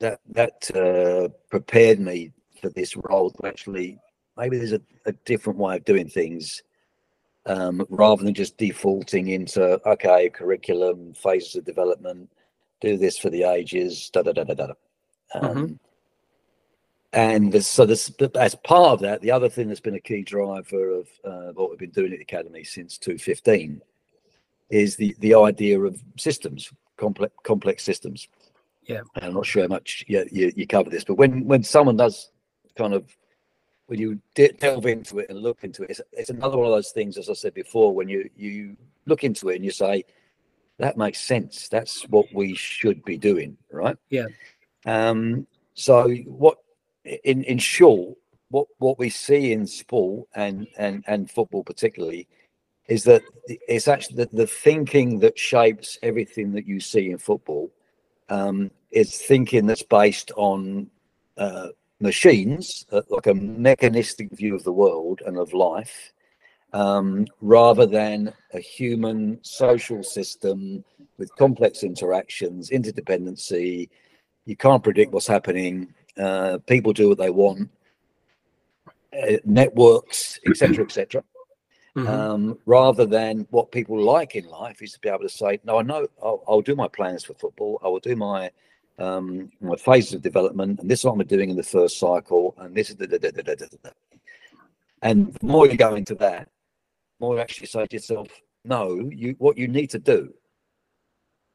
[0.00, 3.98] that that uh, prepared me for this role to actually
[4.36, 6.62] maybe there's a, a different way of doing things
[7.46, 12.30] um, rather than just defaulting into okay curriculum phases of development
[12.80, 14.72] do this for the ages da da da da da
[15.34, 15.72] um, mm-hmm.
[17.12, 20.90] and so this as part of that the other thing that's been a key driver
[20.90, 23.80] of uh, what we've been doing at the academy since 2015
[24.70, 28.28] is the the idea of systems complex complex systems
[28.88, 31.62] yeah and i'm not sure how much you, you, you cover this but when when
[31.62, 32.30] someone does
[32.76, 33.16] kind of
[33.88, 36.90] when you delve into it and look into it, it's, it's, another one of those
[36.90, 40.04] things, as I said before, when you you look into it and you say,
[40.76, 41.68] that makes sense.
[41.68, 43.96] That's what we should be doing, right?
[44.10, 44.26] Yeah.
[44.84, 45.46] Um.
[45.72, 46.58] So what,
[47.24, 48.18] in in short,
[48.50, 52.28] what what we see in sport and and and football particularly,
[52.88, 57.72] is that it's actually the, the thinking that shapes everything that you see in football.
[58.28, 60.88] Um, is thinking that's based on
[61.36, 61.68] uh,
[62.00, 66.12] machines, uh, like a mechanistic view of the world and of life,
[66.72, 70.84] um, rather than a human social system
[71.18, 73.88] with complex interactions, interdependency.
[74.46, 75.92] You can't predict what's happening.
[76.16, 77.70] Uh, people do what they want.
[79.12, 81.24] Uh, networks, etc., etc.
[81.96, 82.08] Mm-hmm.
[82.08, 85.78] Um, rather than what people like in life is to be able to say, "No,
[85.78, 86.06] I know.
[86.22, 87.80] I'll, I'll do my plans for football.
[87.82, 88.50] I will do my
[88.98, 92.54] um, my phases of development, and this is what I'm doing in the first cycle,
[92.58, 93.92] and this is the, the, the,
[95.02, 96.48] and the more you go into that,
[97.20, 98.28] more you actually say to yourself,
[98.64, 100.32] no, you what you need to do,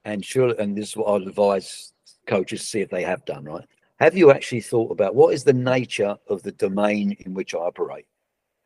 [0.05, 1.93] and sure, and this is what I'd advise
[2.27, 3.65] coaches see if they have done right.
[3.99, 7.59] Have you actually thought about what is the nature of the domain in which I
[7.59, 8.05] operate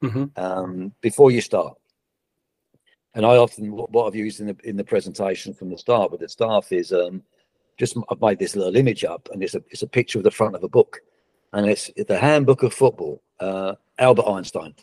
[0.03, 0.25] mm-hmm.
[0.35, 1.75] um, before you start?
[3.13, 6.19] And I often what I've used in the in the presentation from the start with
[6.21, 7.23] the staff is um,
[7.77, 10.31] just I've made this little image up, and it's a it's a picture of the
[10.31, 11.01] front of a book,
[11.53, 14.75] and it's the Handbook of Football, uh, Albert Einstein,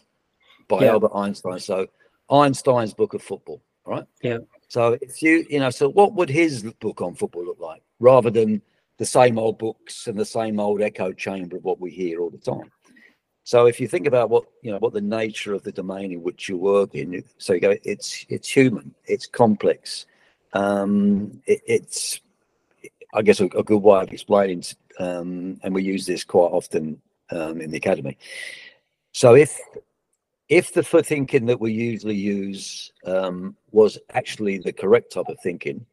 [0.69, 0.93] by yeah.
[0.93, 1.59] Albert Einstein.
[1.59, 1.87] So
[2.31, 4.07] Einstein's book of football, right?
[4.23, 4.39] Yeah.
[4.69, 8.31] So if you you know, so what would his book on football look like, rather
[8.31, 8.63] than
[8.97, 12.31] the same old books and the same old echo chamber of what we hear all
[12.31, 12.71] the time?
[13.47, 16.23] So if you think about what you know, what the nature of the domain in
[16.23, 20.07] which you work in, so you go, it's it's human, it's complex,
[20.55, 22.21] um, it, it's
[23.14, 24.64] I guess a, a good way of explaining,
[24.98, 27.00] um, and we use this quite often
[27.31, 28.18] um, in the academy.
[29.12, 29.59] So if
[30.48, 35.87] if the thinking that we usually use um, was actually the correct type of thinking,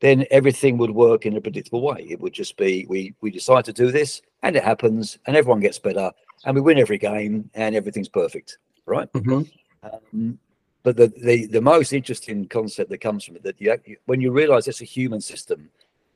[0.00, 2.06] then everything would work in a predictable way.
[2.10, 5.60] It would just be we we decide to do this, and it happens, and everyone
[5.60, 6.10] gets better,
[6.44, 9.10] and we win every game, and everything's perfect, right?
[9.12, 9.42] Mm-hmm.
[9.86, 10.38] Um,
[10.82, 14.32] but the, the the most interesting concept that comes from it that you, when you
[14.32, 15.70] realize it's a human system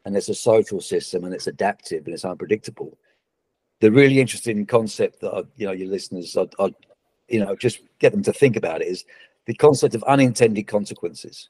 [0.05, 2.99] and it's a social system and it's adaptive and it's unpredictable.
[3.81, 6.75] The really interesting concept that I, you know your listeners, I, I,
[7.29, 9.05] you know, just get them to think about it is
[9.47, 11.49] the concept of unintended consequences.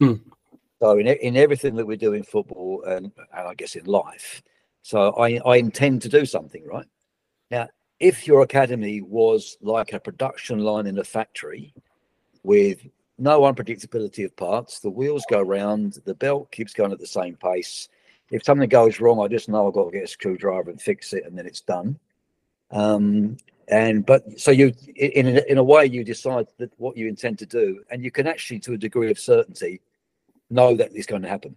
[0.00, 0.14] Hmm.
[0.80, 4.42] So in in everything that we do in football and, and I guess in life,
[4.82, 6.86] so I I intend to do something right
[7.50, 7.68] now.
[7.98, 11.74] If your academy was like a production line in a factory
[12.42, 12.78] with
[13.20, 14.80] no unpredictability of parts.
[14.80, 17.88] The wheels go round, the belt keeps going at the same pace,
[18.30, 21.12] if something goes wrong, I just know I've got to get a screwdriver and fix
[21.12, 21.98] it, and then it's done.
[22.70, 23.36] Um,
[23.68, 27.46] and but so you, in in a way, you decide that what you intend to
[27.46, 29.80] do, and you can actually, to a degree of certainty,
[30.48, 31.56] know that it's going to happen.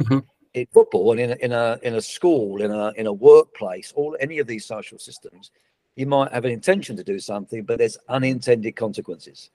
[0.00, 0.18] Mm-hmm.
[0.54, 3.92] In football and in a, in a in a school, in a in a workplace,
[3.94, 5.52] all any of these social systems,
[5.94, 9.50] you might have an intention to do something, but there's unintended consequences.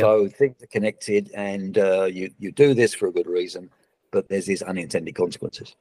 [0.00, 3.70] So things are connected, and uh, you you do this for a good reason,
[4.10, 5.76] but there's these unintended consequences.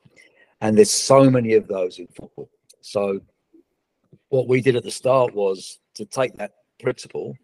[0.61, 2.49] And there's so many of those in football.
[2.81, 3.21] So
[4.29, 7.35] what we did at the start was to take that principle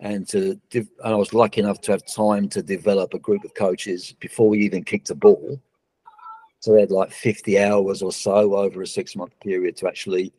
[0.00, 3.54] and to and I was lucky enough to have time to develop a group of
[3.54, 5.60] coaches before we even kicked a ball.
[6.60, 10.32] So we had like 50 hours or so over a six month period to actually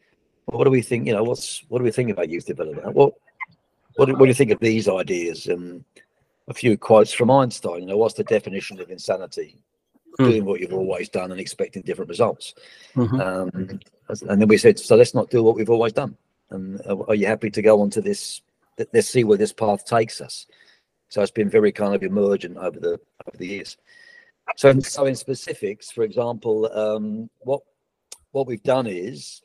[0.45, 1.05] what do we think?
[1.05, 2.95] You know, what's what do we think about youth development?
[2.95, 3.13] What
[3.99, 5.47] what do, what do you think of these ideas?
[5.47, 5.83] And
[6.47, 7.81] a few quotes from Einstein.
[7.81, 9.61] You know, what's the definition of insanity?
[10.19, 10.29] Mm.
[10.29, 12.55] Doing what you've always done and expecting different results.
[12.95, 13.21] Mm-hmm.
[13.21, 13.79] Um,
[14.27, 16.17] and then we said, so let's not do what we've always done.
[16.49, 18.41] And uh, are you happy to go on to this?
[18.93, 20.47] Let's see where this path takes us.
[21.09, 23.77] So it's been very kind of emergent over the over the years.
[24.55, 27.61] So, so in specifics, for example, um, what
[28.31, 29.41] what we've done is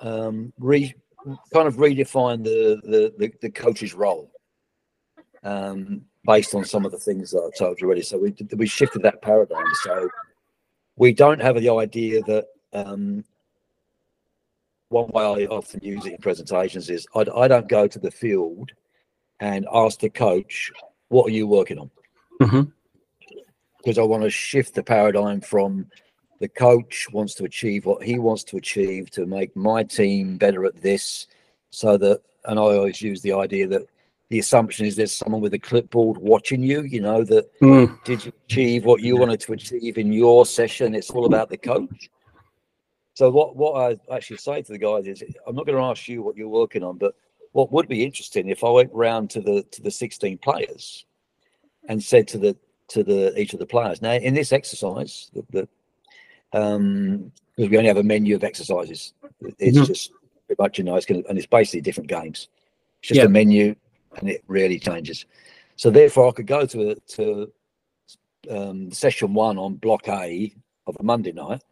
[0.00, 0.94] um, re,
[1.52, 4.30] kind of redefine the, the, the, the coach's role
[5.42, 8.02] um, based on some of the things that I told you already.
[8.02, 9.64] So we, we shifted that paradigm.
[9.82, 10.08] So
[10.96, 13.24] we don't have the idea that um,
[14.90, 18.10] one way I often use it in presentations is I, I don't go to the
[18.10, 18.72] field
[19.40, 20.70] and ask the coach,
[21.08, 21.90] what are you working on?
[22.42, 22.62] Mm-hmm.
[23.78, 25.86] Because I want to shift the paradigm from
[26.40, 30.64] the coach wants to achieve what he wants to achieve to make my team better
[30.64, 31.28] at this
[31.70, 33.86] so that and i always use the idea that
[34.30, 38.04] the assumption is there's someone with a clipboard watching you you know that mm.
[38.04, 41.56] did you achieve what you wanted to achieve in your session it's all about the
[41.56, 42.10] coach
[43.14, 46.08] so what what i actually say to the guys is i'm not going to ask
[46.08, 47.14] you what you're working on but
[47.52, 51.04] what would be interesting if i went round to the to the 16 players
[51.88, 52.56] and said to the
[52.88, 55.68] to the each of the players now in this exercise the,
[56.52, 59.12] um, because we only have a menu of exercises.
[59.58, 59.84] It's mm-hmm.
[59.84, 60.12] just
[60.46, 62.48] pretty much you know it's going and it's basically different games.
[63.00, 63.26] It's just yeah.
[63.26, 63.74] a menu,
[64.18, 65.26] and it really changes.
[65.76, 67.52] So therefore, I could go to to
[68.50, 70.52] um, session one on block A
[70.86, 71.62] of a Monday night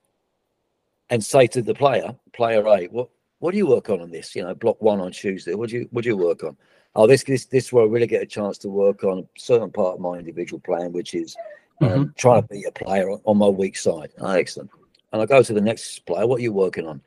[1.11, 4.35] and say to the player, player A, what what do you work on on this?
[4.35, 5.55] You know, block one on Tuesday.
[5.55, 6.57] What do you what do you work on?
[6.95, 9.25] Oh, this this this is where I really get a chance to work on a
[9.39, 11.37] certain part of my individual plan, which is
[11.81, 12.05] um, mm-hmm.
[12.17, 14.11] trying to be a player on, on my weak side.
[14.19, 14.71] Oh, excellent.
[15.13, 16.27] And I go to the next player.
[16.27, 17.01] What are you working on?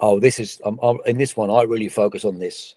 [0.00, 1.50] Oh, this is um, in this one.
[1.50, 2.74] I really focus on this.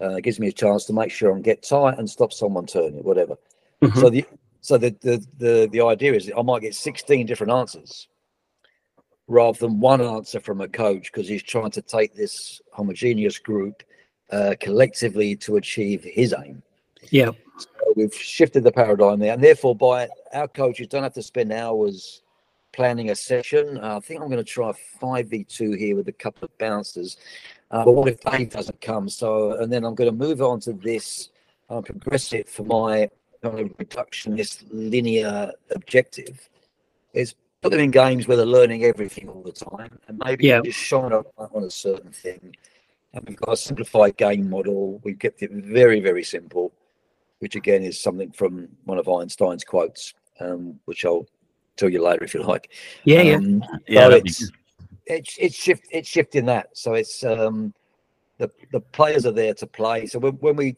[0.00, 2.66] Uh, it gives me a chance to make sure and get tight and stop someone
[2.66, 3.36] turning, whatever.
[3.82, 3.98] Mm-hmm.
[3.98, 4.24] So the
[4.60, 8.08] so the, the the the idea is I might get 16 different answers
[9.26, 13.82] rather than one answer from a coach because he's trying to take this homogeneous group
[14.32, 16.62] uh, collectively to achieve his aim.
[17.10, 17.30] Yeah.
[17.96, 22.22] We've shifted the paradigm there, and therefore, by our coaches don't have to spend hours
[22.72, 23.78] planning a session.
[23.82, 26.56] Uh, I think I'm going to try five v two here with a couple of
[26.58, 27.16] bouncers.
[27.70, 29.08] Uh, but what if Dave doesn't come?
[29.08, 31.30] So, and then I'm going to move on to this,
[31.68, 33.10] uh, progress it for my
[33.42, 36.48] kind of reductionist linear objective.
[37.12, 40.60] Is put them in games where they're learning everything all the time, and maybe yeah.
[40.64, 42.54] just shine a on a certain thing.
[43.12, 45.00] And we've got a simplified game model.
[45.02, 46.72] We've kept it very, very simple
[47.40, 51.26] which again is something from one of Einstein's quotes, um, which I'll
[51.76, 52.70] tell you later if you like.
[53.04, 54.20] Yeah, um, yeah, yeah.
[54.24, 54.50] it's,
[55.06, 56.68] it's it's shift it's shifting that.
[56.74, 57.74] So it's um,
[58.38, 60.06] the the players are there to play.
[60.06, 60.76] So when, when we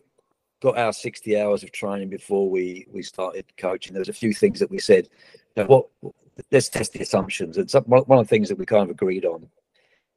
[0.61, 4.33] got our 60 hours of training before we we started coaching, there was a few
[4.33, 5.09] things that we said.
[5.57, 5.69] You know,
[6.01, 6.15] what
[6.51, 7.59] let's test the assumptions.
[7.59, 9.49] And some, one of the things that we kind of agreed on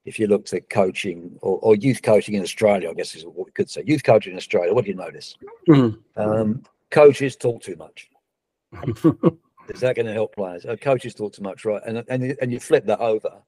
[0.05, 3.47] if you looked at coaching or, or, youth coaching in Australia, I guess is what
[3.47, 3.83] we could say.
[3.85, 5.35] Youth coaching in Australia, what do you notice?
[5.67, 5.97] Mm.
[6.15, 8.09] Um, coaches talk too much.
[9.69, 10.65] is that going to help players?
[10.65, 11.81] Uh, coaches talk too much, right?
[11.85, 13.41] And and and you flip that over.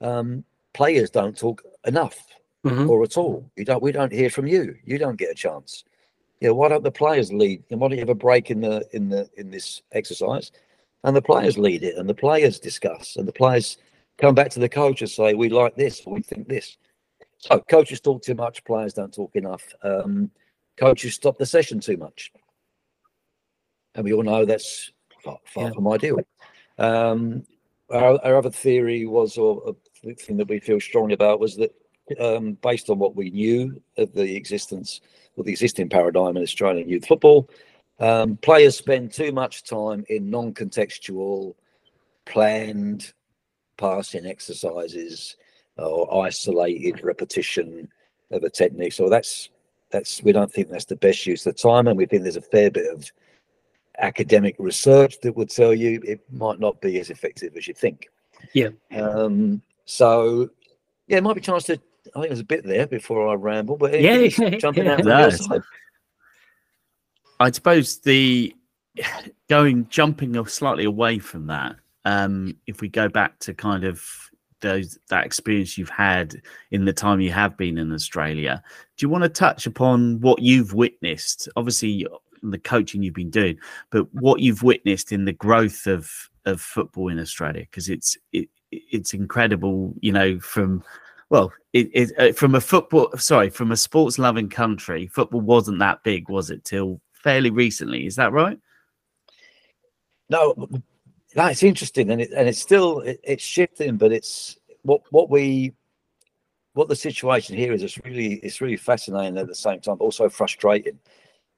[0.00, 2.18] Um, players don't talk enough
[2.64, 2.88] mm-hmm.
[2.90, 3.50] or at all.
[3.56, 3.82] You don't.
[3.82, 4.76] We don't hear from you.
[4.84, 5.84] You don't get a chance.
[6.40, 6.50] Yeah.
[6.50, 7.62] why don't the players lead?
[7.70, 10.52] And why don't you have a break in the in the in this exercise?
[11.04, 13.76] And the players lead it, and the players discuss, and the players
[14.18, 16.76] come back to the coach and say, we like this, we think this.
[17.38, 19.64] So coaches talk too much, players don't talk enough.
[19.82, 20.30] Um,
[20.76, 22.32] coaches stop the session too much.
[23.94, 25.72] And we all know that's far, far yeah.
[25.72, 26.20] from ideal.
[26.78, 27.44] Um,
[27.90, 31.74] our, our, other theory was, or the thing that we feel strongly about, was that
[32.18, 35.00] um, based on what we knew of the existence
[35.36, 37.48] or the existing paradigm in Australian youth football,
[38.00, 41.54] um, players spend too much time in non contextual,
[42.24, 43.12] planned,
[43.76, 45.36] passing exercises
[45.76, 47.88] or isolated repetition
[48.30, 48.92] of a technique.
[48.92, 49.50] So that's
[49.90, 52.42] that's we don't think that's the best use of time, and we think there's a
[52.42, 53.10] fair bit of
[53.98, 58.08] academic research that would tell you it might not be as effective as you think.
[58.52, 58.70] Yeah.
[58.94, 60.50] Um, so
[61.06, 61.80] yeah, it might be a chance to.
[62.14, 64.26] I think there's a bit there before I ramble, but yeah,
[64.58, 65.04] jumping out.
[65.04, 65.30] No.
[67.40, 68.54] I suppose the
[69.48, 74.04] going jumping slightly away from that um, if we go back to kind of
[74.60, 76.40] those that experience you've had
[76.70, 78.62] in the time you have been in Australia,
[78.96, 81.48] do you want to touch upon what you've witnessed?
[81.56, 82.06] Obviously,
[82.42, 83.58] the coaching you've been doing,
[83.90, 86.10] but what you've witnessed in the growth of
[86.46, 89.94] of football in Australia, because it's it, it's incredible.
[90.00, 90.82] You know, from
[91.30, 95.78] well, it, it, uh, from a football, sorry, from a sports loving country, football wasn't
[95.80, 98.06] that big, was it, till fairly recently?
[98.06, 98.58] Is that right?
[100.28, 100.68] No,
[101.36, 105.72] it's interesting, and it, and it's still it, it's shifting, but it's what what we
[106.74, 107.82] what the situation here is.
[107.82, 110.98] It's really it's really fascinating at the same time, but also frustrating.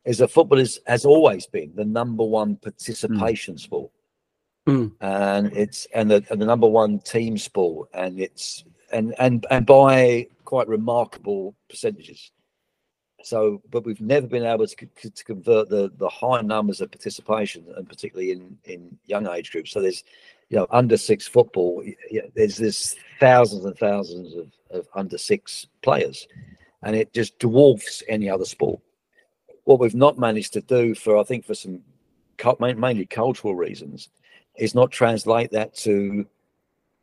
[0.05, 3.61] Is that football is has always been the number one participation mm.
[3.61, 3.91] sport,
[4.67, 4.93] mm.
[5.01, 9.67] and it's and the and the number one team sport, and it's and and and
[9.67, 12.31] by quite remarkable percentages.
[13.27, 17.65] So, but we've never been able to, to convert the the high numbers of participation,
[17.77, 19.73] and particularly in in young age groups.
[19.73, 20.05] So there's,
[20.49, 21.83] you know, under six football.
[22.37, 26.29] There's there's thousands and thousands of, of under six players,
[26.85, 28.81] and it just dwarfs any other sport.
[29.65, 31.83] What we've not managed to do for, I think, for some
[32.61, 34.09] mainly cultural reasons,
[34.57, 36.25] is not translate that to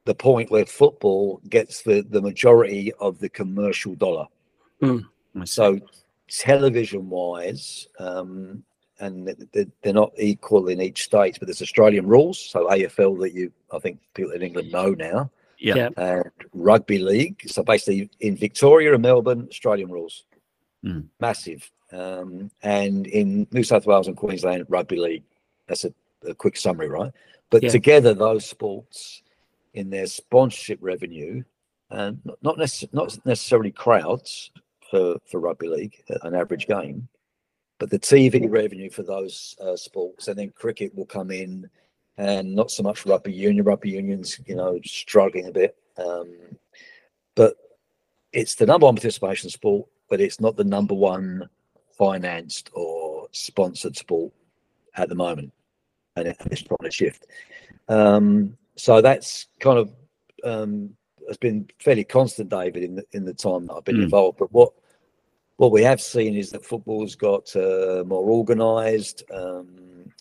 [0.05, 4.27] the point where football gets the, the majority of the commercial dollar.
[4.81, 5.03] Mm.
[5.45, 5.79] So,
[6.37, 8.63] television wise, um,
[8.99, 9.27] and
[9.81, 12.39] they're not equal in each state, but there's Australian rules.
[12.39, 15.29] So, AFL that you, I think people in England know now.
[15.57, 15.89] Yeah.
[15.97, 17.41] And rugby league.
[17.47, 20.25] So, basically, in Victoria and Melbourne, Australian rules.
[20.83, 21.05] Mm.
[21.19, 21.69] Massive.
[21.91, 25.23] Um, and in New South Wales and Queensland, rugby league.
[25.67, 25.93] That's a,
[26.27, 27.11] a quick summary, right?
[27.49, 27.69] But yeah.
[27.69, 29.21] together, those sports
[29.73, 31.43] in their sponsorship revenue,
[31.89, 34.51] and not necess- not necessarily crowds
[34.93, 37.07] for for rugby league, an average game,
[37.79, 41.67] but the TV revenue for those uh, sports, and then cricket will come in,
[42.17, 43.65] and not so much rugby union.
[43.65, 46.31] Rugby unions, you know, struggling a bit, um,
[47.33, 47.55] but
[48.33, 51.49] it's the number one participation sport, but it's not the number one
[51.97, 54.31] financed or sponsored sport
[54.95, 55.51] at the moment,
[56.15, 57.25] and it's trying to shift.
[57.89, 59.91] Um, so that's kind of
[60.43, 60.95] um,
[61.27, 64.03] has been fairly constant, David, in the in the time that I've been mm.
[64.03, 64.37] involved.
[64.37, 64.73] But what
[65.57, 69.23] what we have seen is that football's got uh, more organised.
[69.31, 70.11] Um,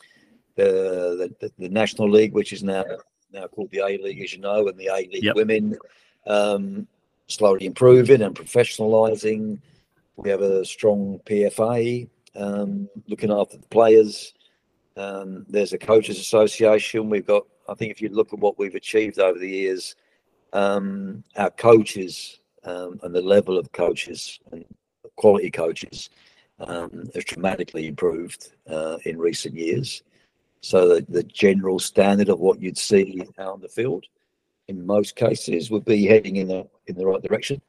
[0.57, 2.85] the, the, the National League, which is now
[3.33, 5.37] now called the A League, as you know, and the A League yep.
[5.37, 5.79] Women,
[6.27, 6.87] um,
[7.29, 9.59] slowly improving and professionalising.
[10.17, 14.35] We have a strong PFA um, looking after the players.
[14.99, 17.09] Um, there's a coaches association.
[17.09, 19.97] We've got I think if you look at what we've achieved over the years,
[20.53, 24.65] um, our coaches um, and the level of coaches and
[25.17, 26.11] quality coaches
[26.61, 30.03] um, has dramatically improved uh, in recent years.
[30.61, 34.07] So the, the general standard of what you'd see out on the field,
[34.69, 37.61] in most cases, would be heading in the in the right direction.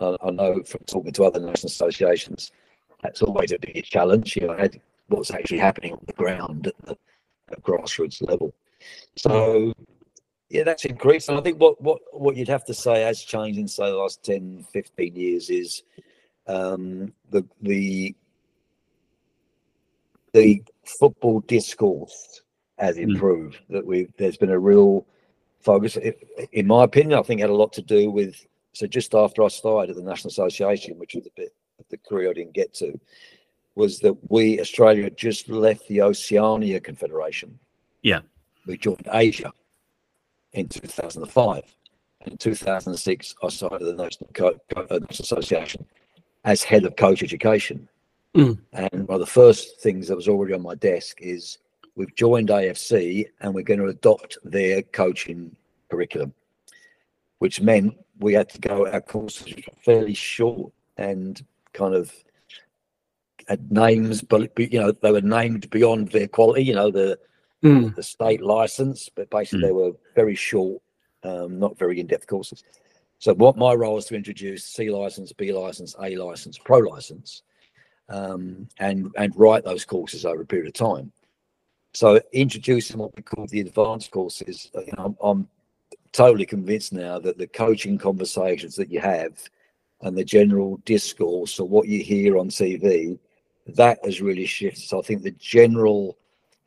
[0.00, 2.50] I, I know from talking to other national associations,
[3.02, 4.36] that's always a big challenge.
[4.36, 4.68] You know,
[5.06, 6.96] what's actually happening on the ground at the
[7.50, 8.52] at grassroots level.
[9.16, 9.72] So
[10.50, 11.28] yeah, that's increased.
[11.28, 13.96] And I think what what what you'd have to say has changed in say the
[13.96, 15.82] last 10, 15 years is
[16.48, 18.14] um, the the
[20.32, 22.42] the football discourse
[22.78, 23.02] has hmm.
[23.02, 23.56] improved.
[23.56, 23.74] Mm.
[23.74, 25.06] That we there's been a real
[25.60, 25.96] focus.
[26.52, 28.46] In my opinion, I think it had a lot to do with.
[28.72, 31.96] So just after I started at the National Association, which was a bit of the
[31.96, 32.98] career I didn't get to,
[33.74, 37.58] was that we Australia just left the Oceania Confederation.
[38.02, 38.20] Yeah
[38.68, 39.50] we joined Asia
[40.52, 41.62] in 2005.
[42.26, 45.86] In 2006, I started the National, Co- Co- uh, National Association
[46.48, 47.86] as head of coach education.
[48.34, 48.58] Mm.
[48.72, 51.58] And one of the first things that was already on my desk is
[51.94, 55.54] we've joined AFC and we're going to adopt their coaching
[55.90, 56.32] curriculum,
[57.38, 59.52] which meant we had to go, our courses
[59.84, 61.44] fairly short and
[61.74, 62.14] kind of
[63.46, 67.18] had names, but you know, they were named beyond their quality, you know, the
[67.62, 67.94] mm.
[67.94, 69.66] the state license, but basically mm.
[69.66, 70.80] they were very short,
[71.24, 72.64] um, not very in-depth courses.
[73.18, 77.42] So what my role is to introduce C license, B license, A license, pro license,
[78.08, 81.12] um, and and write those courses over a period of time.
[81.94, 85.48] So introducing what we call the advanced courses, uh, you know, I'm, I'm
[86.12, 89.32] totally convinced now that the coaching conversations that you have
[90.02, 93.18] and the general discourse or what you hear on TV,
[93.66, 94.84] that has really shifted.
[94.84, 96.18] So I think the general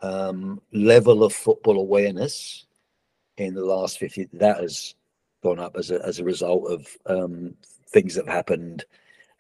[0.02, 2.66] um, level of football awareness
[3.38, 4.96] in the last 50 that has
[5.44, 7.54] gone up as a, as a result of um,
[7.90, 8.86] things that have happened.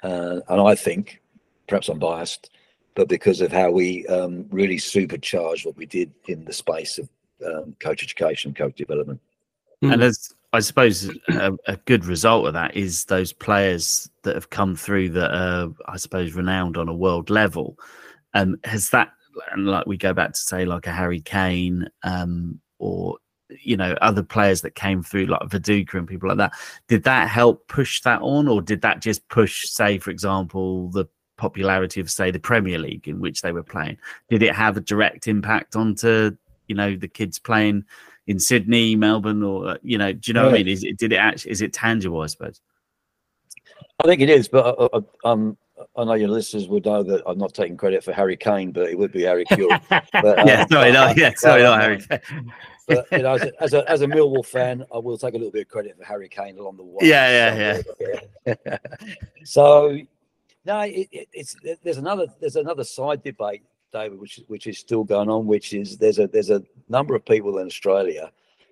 [0.03, 1.21] Uh, and i think
[1.67, 2.49] perhaps i'm biased
[2.95, 7.07] but because of how we um, really supercharged what we did in the space of
[7.45, 9.19] um, coach education coach development.
[9.83, 14.49] And as i suppose a, a, good result of that is those players that have
[14.49, 17.77] come through that are i suppose renowned on a world level.
[18.33, 19.11] Um, has that
[19.51, 23.17] and like we go back to say like a Harry Kane um, or
[23.61, 26.53] you know other players that came through like Viduka and people like that.
[26.87, 31.05] Did that help push that on, or did that just push, say, for example, the
[31.37, 33.97] popularity of say the Premier League in which they were playing?
[34.29, 36.35] Did it have a direct impact onto
[36.67, 37.85] you know the kids playing
[38.27, 40.51] in Sydney, Melbourne, or uh, you know, do you know yeah.
[40.51, 40.67] what I mean?
[40.67, 42.21] Is it did it actually is it tangible?
[42.21, 42.61] I suppose.
[44.03, 45.57] I think it is, but I, I, um,
[45.95, 48.89] I know your listeners would know that I'm not taking credit for Harry Kane, but
[48.89, 49.79] it would be Harry Kewell.
[50.11, 51.99] But, yeah, um, sorry, no, yeah, sorry, not Harry.
[52.87, 55.37] but you know, as a, as a, as a Millwall fan, I will take a
[55.37, 56.99] little bit of credit for Harry Kane along the way.
[57.01, 58.77] Yeah, yeah, yeah.
[59.43, 59.97] so
[60.65, 65.03] no, it, it, it's there's another there's another side debate, David, which which is still
[65.03, 68.31] going on, which is there's a there's a number of people in Australia,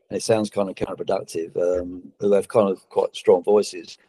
[0.10, 3.98] and it sounds kind of counterproductive, um, who have kind of quite strong voices,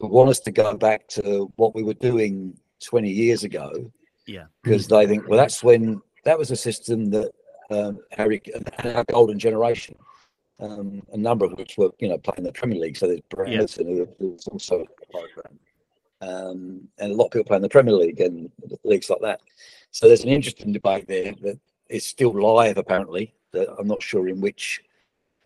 [0.00, 3.90] want us to go back to what we were doing 20 years ago.
[4.26, 7.32] Yeah, because they think well that's when that was a system that
[7.70, 9.96] um, Harry and our golden generation.
[10.60, 12.96] Um, a number of which were, you know, playing the Premier League.
[12.96, 14.04] So there's Branson, yeah.
[14.18, 15.56] who was also a program
[16.20, 18.50] um, and a lot of people playing the Premier League and
[18.84, 19.40] leagues like that.
[19.90, 23.34] So there's an interesting debate there that is still live, apparently.
[23.52, 24.82] That I'm not sure in which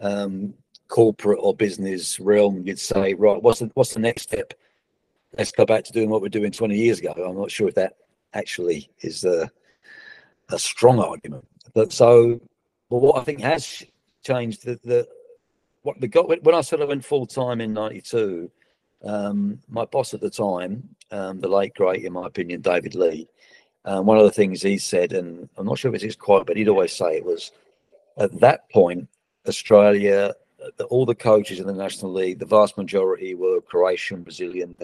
[0.00, 0.54] um,
[0.88, 4.54] corporate or business realm you'd say, right, what's the what's the next step?
[5.36, 7.12] Let's go back to doing what we're doing 20 years ago.
[7.16, 7.96] I'm not sure if that
[8.34, 9.50] actually is a,
[10.50, 11.46] a strong argument.
[11.74, 12.38] But so,
[12.90, 13.82] but what I think has
[14.22, 15.08] changed the, the
[15.82, 18.50] what we got when I sort of went full time in '92
[19.04, 23.28] um, my boss at the time, um, the late great, in my opinion, David Lee,
[23.84, 26.46] um, one of the things he said, and I'm not sure if it's his quote,
[26.46, 27.50] but he'd always say it was
[28.16, 29.08] at that point,
[29.48, 30.34] Australia,
[30.76, 34.74] the, all the coaches in the National League, the vast majority were Croatian, Brazilian,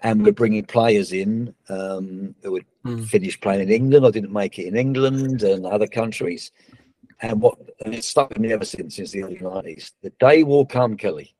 [0.00, 3.06] and we're bringing players in um, who would mm.
[3.06, 6.52] finish playing in England or didn't make it in England and other countries.
[7.22, 9.92] And what and it's stuck with me ever since since the early 90s.
[10.02, 11.34] The day will come, Kelly,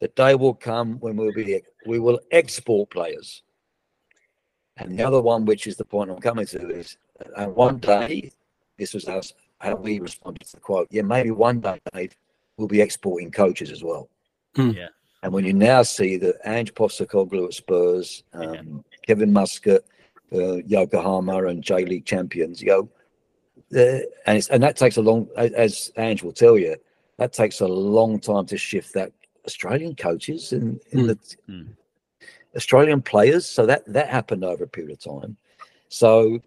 [0.00, 3.42] the day will come when we'll be we will export players.
[4.76, 6.98] And the other one, which is the point I'm coming to, is
[7.34, 8.30] and one day,
[8.76, 10.88] this was us how we responded to the quote.
[10.90, 12.16] Yeah, maybe one day, Dave,
[12.56, 14.08] we'll be exporting coaches as well.
[14.56, 14.74] Mm.
[14.74, 14.88] Yeah.
[15.22, 18.62] And when you now see that Ange Postecoglou at Spurs, um, yeah.
[19.06, 19.82] Kevin Muscat,
[20.32, 22.88] uh, Yokohama, and J League champions, you go,
[23.74, 26.76] uh, and it's and that takes a long, as Ange will tell you,
[27.18, 29.12] that takes a long time to shift that
[29.46, 31.08] Australian coaches and in, in mm.
[31.08, 31.68] the mm.
[32.54, 33.46] Australian players.
[33.46, 35.36] So that that happened over a period of time.
[35.88, 36.40] So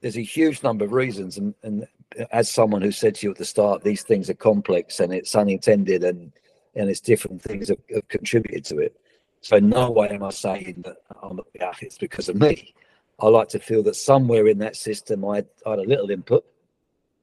[0.00, 1.86] there's a huge number of reasons, and, and
[2.30, 5.34] as someone who said to you at the start, these things are complex and it's
[5.34, 6.32] unintended, and
[6.74, 8.96] and it's different things have, have contributed to it.
[9.40, 12.74] So no way am I saying that I'm yeah, it's because of me.
[13.20, 16.44] I like to feel that somewhere in that system I, I had a little input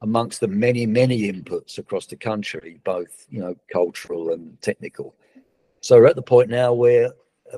[0.02, 5.16] amongst the many, many inputs across the country, both you know cultural and technical.
[5.82, 7.12] So we're at the point now where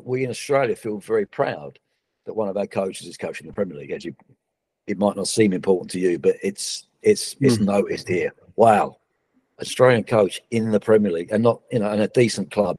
[0.03, 1.79] we in Australia feel very proud
[2.25, 3.91] that one of our coaches is coaching the Premier League.
[3.91, 4.15] As you,
[4.87, 7.65] it might not seem important to you, but it's it's it's mm.
[7.65, 8.33] noticed here.
[8.55, 8.97] Wow,
[9.59, 12.77] Australian coach in the Premier League and not you know in a decent club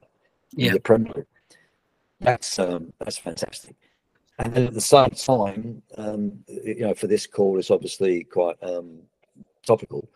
[0.53, 0.69] yeah.
[0.69, 1.27] in the Premier League.
[2.21, 3.77] That's um, that's fantastic.
[4.39, 8.57] And then at the same time, um, you know, for this call, it's obviously quite
[8.63, 9.01] um,
[9.65, 10.09] topical.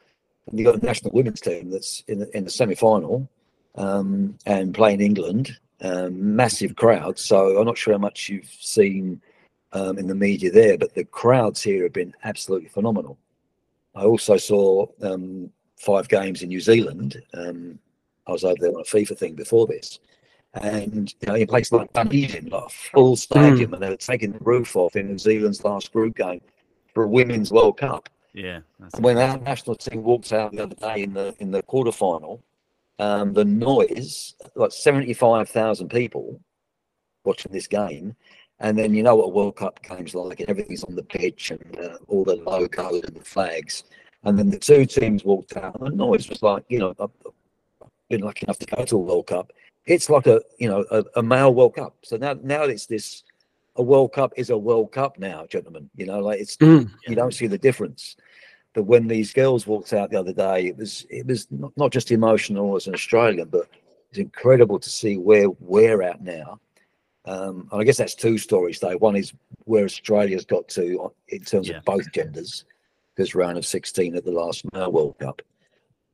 [0.46, 3.28] And you've got a national women's team that's in the, in the semi final
[3.74, 7.22] um, and playing England, um, massive crowds.
[7.24, 9.20] So I'm not sure how much you've seen
[9.72, 13.18] um, in the media there, but the crowds here have been absolutely phenomenal.
[13.96, 17.22] I also saw um, five games in New Zealand.
[17.34, 17.78] Um,
[18.26, 19.98] I was over there on a FIFA thing before this.
[20.54, 23.74] And you know, in a place like Dunedin, like a full stadium, mm.
[23.74, 26.40] and they were taking the roof off in New Zealand's last group game
[26.94, 28.08] for a women's World Cup.
[28.32, 28.60] Yeah.
[28.98, 32.40] When our national team walked out the other day in the in the quarterfinal,
[32.98, 36.40] um, the noise, like seventy five thousand people
[37.24, 38.16] watching this game,
[38.60, 41.50] and then you know what a World Cup game's like, and everything's on the pitch
[41.50, 43.84] and uh, all the logos and the flags,
[44.24, 47.10] and then the two teams walked out, and the noise was like, you know, I've
[48.08, 49.52] been lucky enough to go to a World Cup.
[49.84, 51.96] It's like a you know a, a male World Cup.
[52.02, 53.22] So now now it's this
[53.76, 55.90] a World Cup is a World Cup now, gentlemen.
[55.96, 56.90] You know, like it's mm.
[57.06, 58.16] you don't see the difference.
[58.72, 61.92] But when these girls walked out the other day, it was it was not, not
[61.92, 63.68] just emotional as an Australian, but
[64.10, 66.60] it's incredible to see where we're at now.
[67.26, 68.96] Um, and I guess that's two stories though.
[68.98, 69.32] One is
[69.64, 71.78] where Australia's got to in terms yeah.
[71.78, 72.64] of both genders,
[73.14, 75.42] because round of 16 at the last World Cup.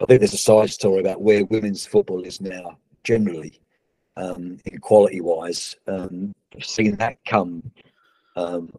[0.00, 3.60] I think there's a side story about where women's football is now generally
[4.16, 5.76] um, quality wise.
[5.86, 7.70] Um, seen that come
[8.36, 8.72] um,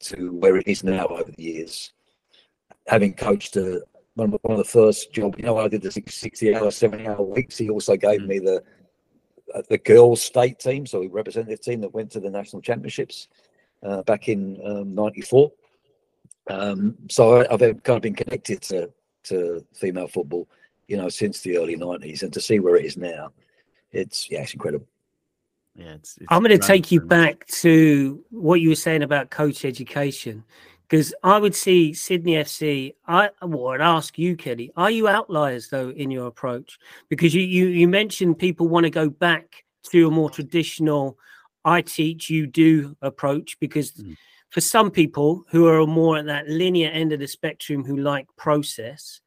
[0.00, 1.92] to where it is now over the years.
[2.88, 3.82] Having coached a,
[4.14, 5.38] one of, one of the first jobs.
[5.38, 7.56] You know, I did the 60 hour, 70 hour weeks.
[7.56, 8.26] He also gave mm.
[8.26, 8.62] me the
[9.68, 12.62] the girls' state team, so we represented a representative team that went to the national
[12.62, 13.28] championships
[13.82, 14.58] uh, back in
[14.94, 15.52] '94.
[16.48, 18.90] Um, um, so I, have kind of been connected to
[19.24, 20.48] to female football,
[20.86, 23.32] you know, since the early '90s, and to see where it is now,
[23.92, 24.86] it's yeah, it's incredible.
[25.74, 29.30] Yeah, it's, it's I'm going to take you back to what you were saying about
[29.30, 30.42] coach education,
[30.88, 32.94] because I would see Sydney FC.
[33.06, 36.78] I would ask you, Kelly, are you outliers though in your approach?
[37.08, 41.18] Because you you, you mentioned people want to go back to a more traditional
[41.64, 43.92] I teach, you do approach because.
[43.92, 44.16] Mm.
[44.50, 48.26] For some people who are more at that linear end of the spectrum who like
[48.38, 49.20] process,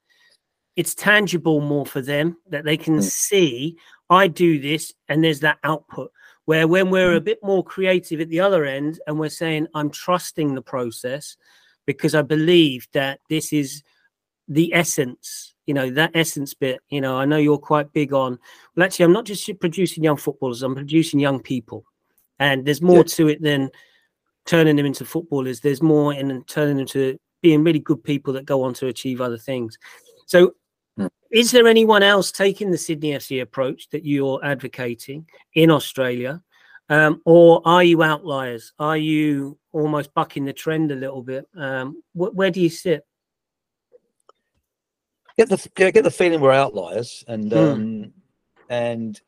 [0.76, 3.04] it's tangible more for them that they can mm.
[3.04, 3.78] see
[4.10, 6.12] I do this and there's that output.
[6.50, 7.26] Where when we're a mm.
[7.26, 11.38] bit more creative at the other end and we're saying, I'm trusting the process
[11.86, 13.84] because I believe that this is
[14.48, 16.80] the essence, you know, that essence bit.
[16.90, 18.40] You know, I know you're quite big on,
[18.76, 21.86] well, actually, I'm not just producing young footballers, I'm producing young people.
[22.40, 23.14] And there's more yeah.
[23.18, 23.70] to it than
[24.48, 25.60] turning them into footballers.
[25.60, 29.22] There's more in turning them to being really good people that go on to achieve
[29.22, 29.78] other things.
[30.26, 30.56] So
[31.32, 36.42] is there anyone else taking the Sydney FC approach that you're advocating in Australia?
[36.90, 38.74] Um, or are you outliers?
[38.80, 41.48] Are you almost bucking the trend a little bit?
[41.56, 43.06] Um, wh- where do you sit?
[45.38, 47.74] Get the get the feeling we're outliers, and mm.
[47.74, 48.14] um,
[48.70, 49.22] and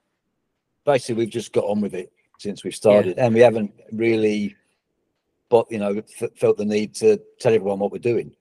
[0.85, 3.25] basically we've just got on with it since we started, yeah.
[3.25, 4.55] and we haven't really,
[5.47, 8.35] but you know, f- felt the need to tell everyone what we're doing.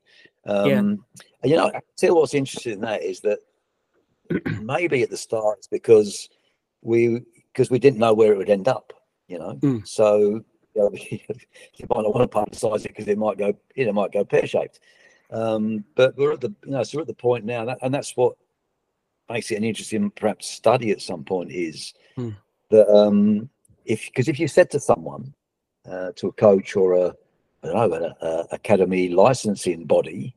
[0.46, 0.78] Um, yeah.
[0.78, 0.98] And,
[1.44, 3.38] you know, I tell what's interesting in that is that
[4.62, 6.28] maybe at the start it's because
[6.82, 7.22] we
[7.52, 8.92] because we didn't know where it would end up,
[9.26, 9.54] you know.
[9.60, 9.86] Mm.
[9.86, 10.42] So
[10.74, 13.92] you, know, you might not want to publicise it because it might go, you know,
[13.92, 14.80] might go pear shaped.
[15.30, 17.92] Um, but we're at the, you know, so we're at the point now, that, and
[17.92, 18.34] that's what
[19.28, 22.36] makes it an interesting, perhaps, study at some point is mm.
[22.70, 23.48] that um,
[23.84, 25.32] if because if you said to someone,
[25.90, 27.14] uh, to a coach or a,
[27.62, 30.34] I don't know, an a academy licensing body,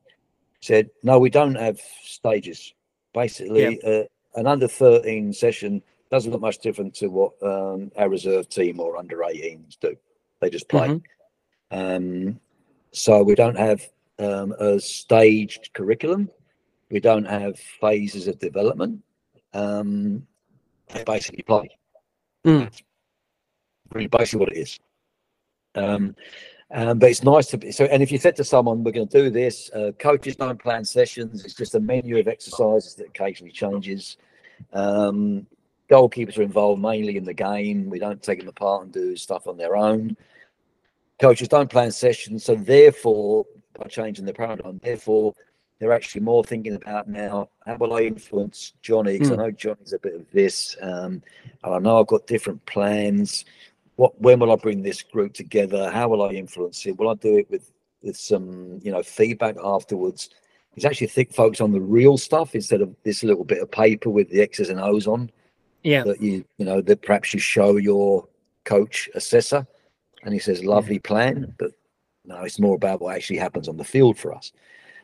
[0.60, 2.74] said, no, we don't have stages.
[3.12, 3.90] Basically, yeah.
[3.90, 4.04] uh,
[4.34, 8.96] an under 13 session doesn't look much different to what um, our reserve team or
[8.96, 9.96] under 18s do.
[10.40, 10.88] They just play.
[10.88, 11.78] Mm-hmm.
[11.78, 12.40] Um,
[12.92, 13.82] so we don't have
[14.18, 16.30] um, a staged curriculum.
[16.90, 19.02] We don't have phases of development.
[19.52, 20.26] Um,
[20.92, 21.68] they basically play.
[22.46, 22.60] Mm.
[22.64, 22.82] That's
[23.92, 24.78] really basically what it is.
[26.70, 27.84] Um, but it's nice to be so.
[27.86, 30.84] And if you said to someone, "We're going to do this," uh, coaches don't plan
[30.84, 31.44] sessions.
[31.44, 34.16] It's just a menu of exercises that occasionally changes.
[34.72, 35.46] Um,
[35.90, 37.90] goalkeepers are involved mainly in the game.
[37.90, 40.16] We don't take them apart and do stuff on their own.
[41.20, 43.46] Coaches don't plan sessions, so therefore,
[43.78, 45.34] by changing the paradigm, therefore
[45.78, 49.12] they're actually more thinking about now how will I influence Johnny?
[49.12, 49.32] Because mm.
[49.32, 49.42] I hmm.
[49.42, 50.76] know Johnny's a bit of this.
[50.80, 51.22] Um,
[51.62, 53.44] I know I've got different plans
[53.96, 55.90] what when will I bring this group together?
[55.90, 56.98] How will I influence it?
[56.98, 57.70] Will I do it with
[58.02, 60.30] with some you know feedback afterwards?
[60.74, 64.10] He's actually thick focus on the real stuff instead of this little bit of paper
[64.10, 65.30] with the X's and O's on.
[65.82, 66.02] Yeah.
[66.04, 68.26] That you you know that perhaps you show your
[68.64, 69.66] coach assessor,
[70.24, 71.00] and he says lovely yeah.
[71.04, 71.70] plan, but
[72.24, 74.52] no, it's more about what actually happens on the field for us.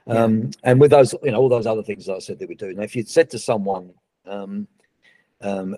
[0.07, 0.25] Yeah.
[0.25, 2.55] Um, and with those, you know, all those other things that I said that we
[2.55, 2.73] do.
[2.73, 3.93] Now, if you'd said to someone
[4.27, 4.67] um,
[5.43, 5.77] um,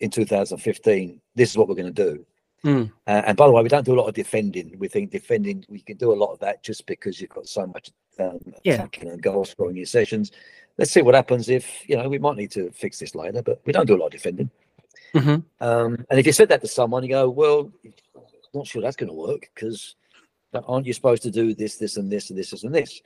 [0.00, 2.24] in 2015, this is what we're going to do,
[2.64, 2.92] Mm.
[3.06, 4.78] Uh, and by the way, we don't do a lot of defending.
[4.78, 7.66] We think defending, we can do a lot of that just because you've got so
[7.66, 7.90] much
[8.20, 8.74] um, yeah.
[8.74, 10.30] attacking and goal scoring in sessions.
[10.78, 13.60] Let's see what happens if, you know, we might need to fix this later, but
[13.66, 14.50] we don't do a lot of defending.
[15.14, 15.40] Mm-hmm.
[15.60, 18.22] Um, and if you said that to someone, you go, well, I'm
[18.54, 19.96] not sure that's going to work because
[20.54, 23.02] aren't you supposed to do this, this, and this, and this, and this?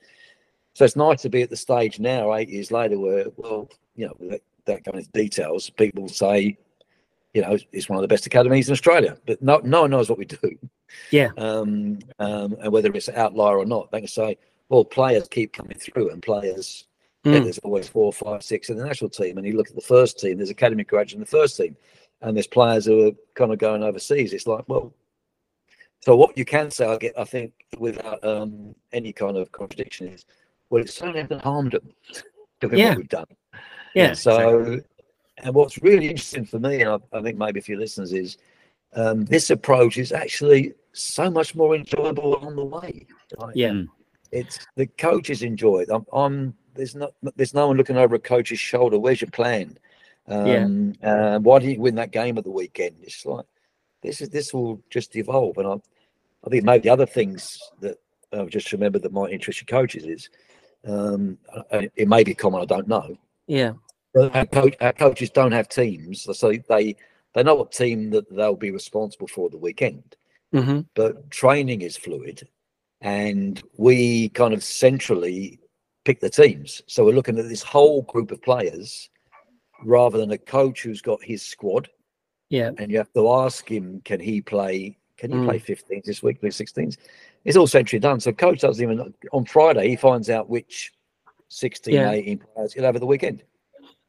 [0.74, 4.06] So it's nice to be at the stage now, eight years later, where, well, you
[4.06, 6.58] know, that, that going into details, people say,
[7.36, 10.08] you know, it's one of the best academies in Australia, but no, no one knows
[10.08, 10.58] what we do.
[11.10, 11.28] Yeah.
[11.36, 14.38] Um, um, and whether it's an outlier or not, they can say,
[14.70, 16.86] well, players keep coming through and players,
[17.26, 17.34] mm.
[17.34, 19.36] yeah, there's always four, five, six in the national team.
[19.36, 21.76] And you look at the first team, there's academy graduates in the first team,
[22.22, 24.32] and there's players who are kind of going overseas.
[24.32, 24.94] It's like, well,
[26.00, 30.08] so what you can say, I get, I think, without um, any kind of contradiction
[30.08, 30.24] is,
[30.70, 31.72] well, it certainly hasn't harmed
[32.60, 32.88] them yeah.
[32.88, 33.26] what we've done.
[33.94, 34.14] Yeah.
[34.14, 34.84] So, exactly.
[35.38, 38.38] And what's really interesting for me, and I, I think maybe for your listeners, is
[38.94, 43.06] um, this approach is actually so much more enjoyable on the way.
[43.38, 43.54] Right?
[43.54, 43.84] Yeah, hmm.
[44.32, 45.88] it's the coaches enjoy it.
[45.90, 48.98] I'm, I'm, there's no there's no one looking over a coach's shoulder.
[48.98, 49.78] Where's your plan?
[50.26, 51.10] Um, yeah.
[51.10, 52.96] Uh, why didn't you win that game at the weekend?
[53.02, 53.46] It's like
[54.02, 55.74] this is this will just evolve, and I
[56.46, 57.98] I think maybe the other things that
[58.32, 60.28] I've just remembered that might interest your coaches is
[60.86, 61.38] Um,
[61.96, 63.16] it may be common, I don't know.
[63.48, 63.72] Yeah.
[64.16, 66.96] But our, coach, our coaches don't have teams, so they
[67.34, 70.16] they know what team that they'll be responsible for the weekend.
[70.54, 70.80] Mm-hmm.
[70.94, 72.48] But training is fluid,
[73.02, 75.60] and we kind of centrally
[76.06, 76.80] pick the teams.
[76.86, 79.10] So we're looking at this whole group of players
[79.84, 81.90] rather than a coach who's got his squad.
[82.48, 82.70] Yeah.
[82.78, 84.96] And you have to ask him, can he play?
[85.18, 85.44] Can he mm.
[85.44, 86.96] play 15s this week, play 16s?
[87.44, 88.20] It's all centrally done.
[88.20, 90.92] So coach doesn't even on Friday he finds out which
[91.48, 92.12] 16, yeah.
[92.12, 93.42] 18 players he'll have at the weekend.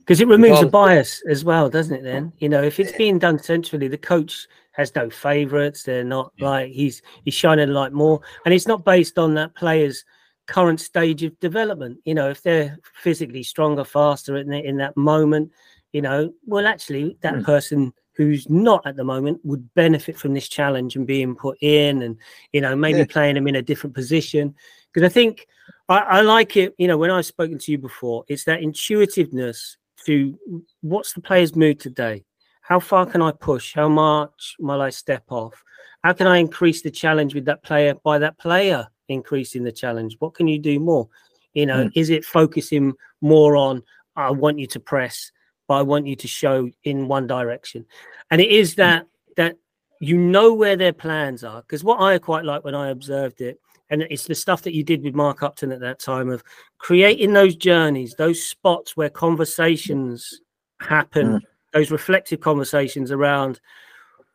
[0.07, 2.03] Because it removes a bias as well, doesn't it?
[2.03, 5.83] Then you know if it's being done centrally, the coach has no favourites.
[5.83, 6.49] They're not yeah.
[6.49, 10.05] like he's he's shining light more, and it's not based on that player's
[10.45, 11.99] current stage of development.
[12.05, 15.51] You know, if they're physically stronger, faster in, in that moment,
[15.91, 17.43] you know, well, actually, that mm.
[17.43, 22.01] person who's not at the moment would benefit from this challenge and being put in
[22.01, 22.17] and,
[22.51, 23.05] you know, maybe yeah.
[23.07, 24.55] playing them in a different position.
[24.91, 25.47] Because I think
[25.87, 29.77] I, I like it, you know, when I've spoken to you before, it's that intuitiveness
[30.07, 30.39] to
[30.81, 32.23] what's the player's mood today?
[32.61, 33.73] How far can I push?
[33.73, 35.63] How much will I step off?
[36.03, 40.15] How can I increase the challenge with that player by that player increasing the challenge?
[40.19, 41.07] What can you do more?
[41.53, 41.91] You know, mm.
[41.95, 43.83] is it focusing more on
[44.15, 45.31] I want you to press,
[45.67, 47.85] but I want you to show in one direction?
[48.31, 49.57] And it is that that
[49.99, 51.61] you know where their plans are.
[51.61, 53.59] Because what I quite like when I observed it,
[53.89, 56.43] and it's the stuff that you did with Mark Upton at that time of
[56.77, 60.41] creating those journeys, those spots where conversations
[60.79, 61.41] happen, mm.
[61.73, 63.59] those reflective conversations around,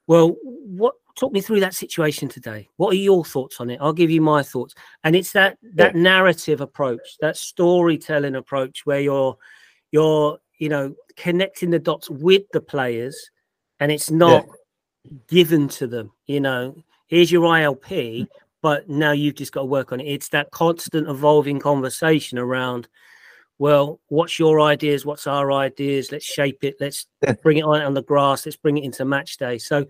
[0.06, 3.92] well, what talk me through that situation today what are your thoughts on it i'll
[3.92, 4.74] give you my thoughts
[5.04, 6.00] and it's that that yeah.
[6.00, 9.36] narrative approach that storytelling approach where you're
[9.90, 13.30] you're you know connecting the dots with the players
[13.80, 14.46] and it's not
[15.04, 15.18] yeah.
[15.28, 16.74] given to them you know
[17.08, 18.26] here's your ilp
[18.62, 22.88] but now you've just got to work on it it's that constant evolving conversation around
[23.58, 27.06] well what's your ideas what's our ideas let's shape it let's
[27.42, 29.84] bring it on on the grass let's bring it into match day so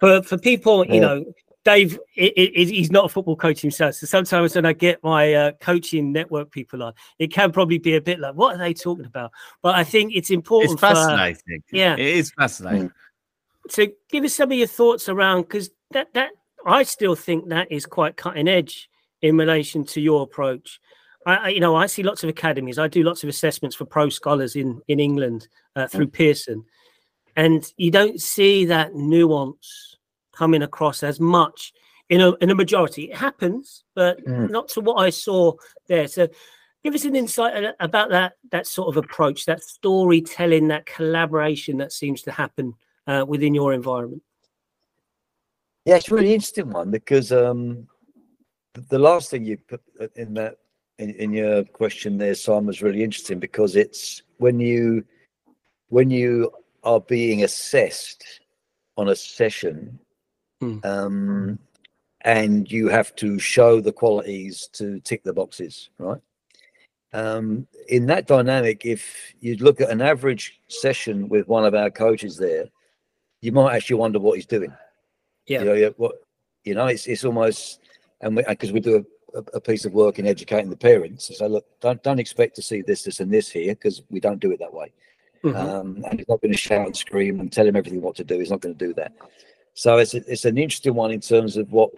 [0.00, 1.00] for for people, you yeah.
[1.00, 1.24] know,
[1.64, 3.96] Dave, it, it, he's not a football coach himself.
[3.96, 7.96] So sometimes when I get my uh, coaching network people on, it can probably be
[7.96, 9.32] a bit like, what are they talking about?
[9.62, 10.72] But I think it's important.
[10.72, 11.62] It's fascinating.
[11.68, 12.92] For, yeah, it is fascinating.
[13.68, 16.30] So give us some of your thoughts around because that that
[16.66, 18.88] I still think that is quite cutting edge
[19.22, 20.80] in relation to your approach.
[21.26, 22.78] I, you know, I see lots of academies.
[22.78, 26.64] I do lots of assessments for pro scholars in in England uh, through Pearson,
[27.34, 29.96] and you don't see that nuance
[30.32, 31.72] coming across as much
[32.08, 33.10] in a in a majority.
[33.10, 34.48] It happens, but mm.
[34.50, 35.54] not to what I saw
[35.88, 36.06] there.
[36.06, 36.28] So,
[36.84, 41.92] give us an insight about that that sort of approach, that storytelling, that collaboration that
[41.92, 42.74] seems to happen
[43.08, 44.22] uh, within your environment.
[45.86, 47.86] Yeah, it's a really interesting one because um,
[48.88, 49.80] the last thing you put
[50.16, 50.56] in that
[50.98, 55.04] in, in your question there, Simon, was really interesting because it's when you
[55.88, 56.50] when you
[56.82, 58.40] are being assessed
[58.96, 59.96] on a session
[60.60, 60.84] mm.
[60.84, 61.56] um,
[62.22, 66.20] and you have to show the qualities to tick the boxes right
[67.12, 71.90] um, in that dynamic if you look at an average session with one of our
[71.90, 72.64] coaches there
[73.42, 74.72] you might actually wonder what he's doing
[75.46, 76.16] yeah you know, what
[76.64, 77.80] you know it's, it's almost
[78.20, 81.46] and because we, we, do a, a, piece of work in educating the parents so
[81.46, 84.50] look don't don't expect to see this this and this here because we don't do
[84.50, 84.92] it that way
[85.46, 85.56] Mm-hmm.
[85.56, 88.24] Um, and he's not going to shout and scream and tell him everything what to
[88.24, 88.38] do.
[88.38, 89.12] He's not going to do that.
[89.74, 91.90] So it's a, it's an interesting one in terms of what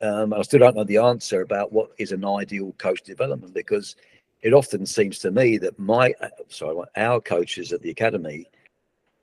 [0.00, 3.96] um, I still don't know the answer about what is an ideal coach development because
[4.42, 8.48] it often seems to me that my uh, sorry our coaches at the academy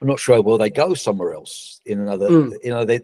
[0.01, 2.53] I'm not sure will they go somewhere else in another mm.
[2.61, 2.99] you know they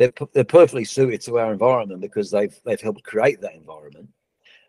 [0.00, 4.08] they're, they're perfectly suited to our environment because they've they've helped create that environment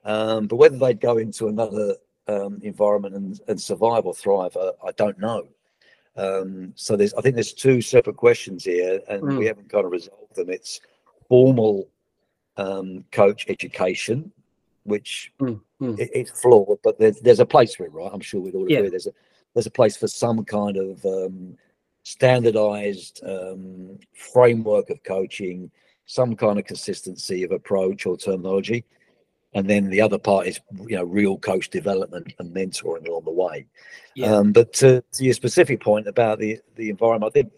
[0.04, 1.96] um, but whether they'd go into another
[2.28, 5.48] um, environment and, and survive or thrive, I, I don't know.
[6.18, 9.38] Um, so there's, I think there's two separate questions here, and mm.
[9.38, 10.50] we haven't kind of resolved them.
[10.50, 10.82] It's
[11.30, 11.88] formal
[12.58, 14.32] um, coach education,
[14.84, 15.60] which mm.
[15.82, 16.00] Mm.
[16.00, 18.12] It, it's flawed, but there's there's a place for it, right?
[18.14, 18.76] I'm sure we'd all agree.
[18.76, 18.90] Yeah.
[18.90, 19.12] There's a
[19.54, 21.58] there's a place for some kind of um,
[22.04, 25.72] standardized um, framework of coaching,
[26.06, 28.86] some kind of consistency of approach or terminology
[29.54, 33.32] and then the other part is you know real coach development and mentoring along the
[33.32, 33.66] way
[34.16, 34.34] yeah.
[34.34, 37.52] um, but to, to, your specific point about the the environment i think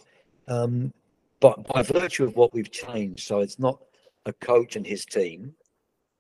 [0.48, 0.94] um,
[1.40, 3.80] but by virtue of what we've changed so it's not
[4.26, 5.54] a coach and his team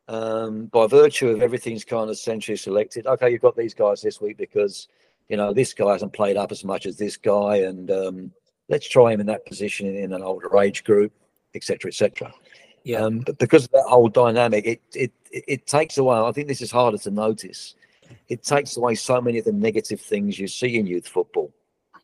[0.07, 4.21] um, by virtue of everything's kind of centrally selected okay you've got these guys this
[4.21, 4.87] week because
[5.29, 8.31] you know this guy hasn't played up as much as this guy and um,
[8.69, 11.11] let's try him in that position in an older age group
[11.55, 12.33] etc etc
[12.83, 12.99] yeah.
[12.99, 16.25] Um, but because of that whole dynamic, it, it it takes a while.
[16.25, 17.75] I think this is harder to notice.
[18.29, 21.51] it takes away so many of the negative things you see in youth football.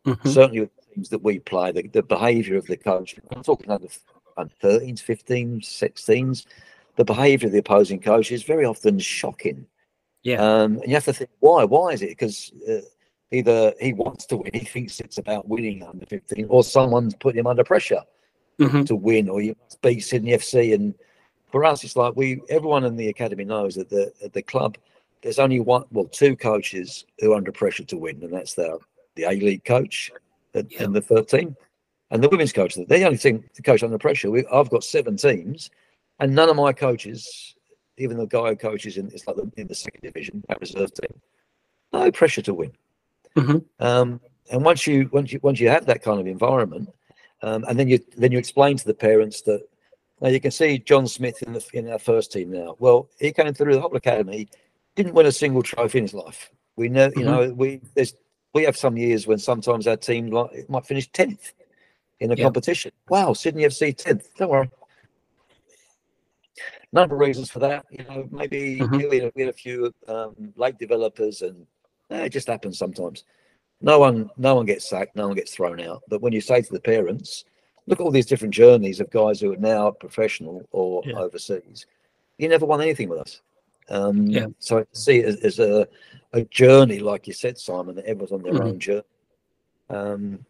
[0.06, 0.28] Mhm.
[0.28, 3.16] Certainly, with teams that we play, the, the behaviour of the coach.
[3.36, 3.90] I'm talking under,
[4.38, 6.46] under 13s, 15s, 16s.
[6.96, 9.68] The behaviour of the opposing coach is very often shocking.
[10.24, 10.42] Yeah.
[10.42, 11.66] Um, and you have to think, why?
[11.66, 12.10] Why is it?
[12.10, 12.82] Because uh,
[13.32, 17.40] either he wants to win, he thinks it's about winning under 15, or someone's putting
[17.40, 18.02] him under pressure
[18.60, 18.86] Mhm.
[18.88, 20.74] to win, or you beat Sydney FC.
[20.74, 20.94] And
[21.52, 24.78] for us, it's like we, everyone in the academy knows that the at the club,
[25.22, 28.80] there's only one, well, two coaches who are under pressure to win, and that's the
[29.16, 30.12] the A League coach
[30.54, 30.84] and, Yeah.
[30.84, 31.56] and the 13,
[32.12, 32.76] and the women's coach.
[32.76, 34.32] They're the only thing the coach under pressure.
[34.32, 35.70] We, I've got seven teams,
[36.20, 37.56] and none of my coaches,
[37.98, 40.94] even the guy who coaches in it's like the, in the second division, that reserve
[40.94, 41.20] team,
[41.92, 42.72] no pressure to win.
[43.40, 43.66] Mhm.
[43.80, 44.22] Um,
[44.52, 46.90] and once you once you once you have that kind of environment,
[47.42, 49.62] um, and then you then you explain to the parents that
[50.22, 52.76] now you can see John Smith in the in our first team now.
[52.80, 54.50] Well, he came through the whole academy,
[54.96, 56.52] didn't win a single trophy in his life.
[56.76, 57.26] We know, you Mhm.
[57.26, 58.14] know, we there's
[58.54, 61.54] we have some years when sometimes our team like might finish tenth
[62.20, 62.46] in a Yeah.
[62.46, 62.92] competition.
[63.08, 64.28] Wow, Sydney FC tenth.
[64.38, 64.70] Don't worry.
[66.92, 69.10] Number of reasons for that, you know, maybe Mhm.
[69.12, 71.68] we, had, we had a few um, late developers, and
[72.10, 73.24] it just happens sometimes.
[73.82, 76.04] No one, no one gets sacked, no one gets thrown out.
[76.10, 77.46] But when you say to the parents,
[77.88, 81.16] look at all these different journeys of guys who are now professional or Yeah.
[81.16, 81.86] overseas.
[82.38, 83.42] You never won anything with us.
[83.90, 84.48] Um, Yeah.
[84.60, 85.88] So I see it as, a,
[86.34, 88.66] a journey, like you said, Simon, that everyone's on their Mhm.
[88.66, 89.04] own journey.
[89.90, 90.46] Um,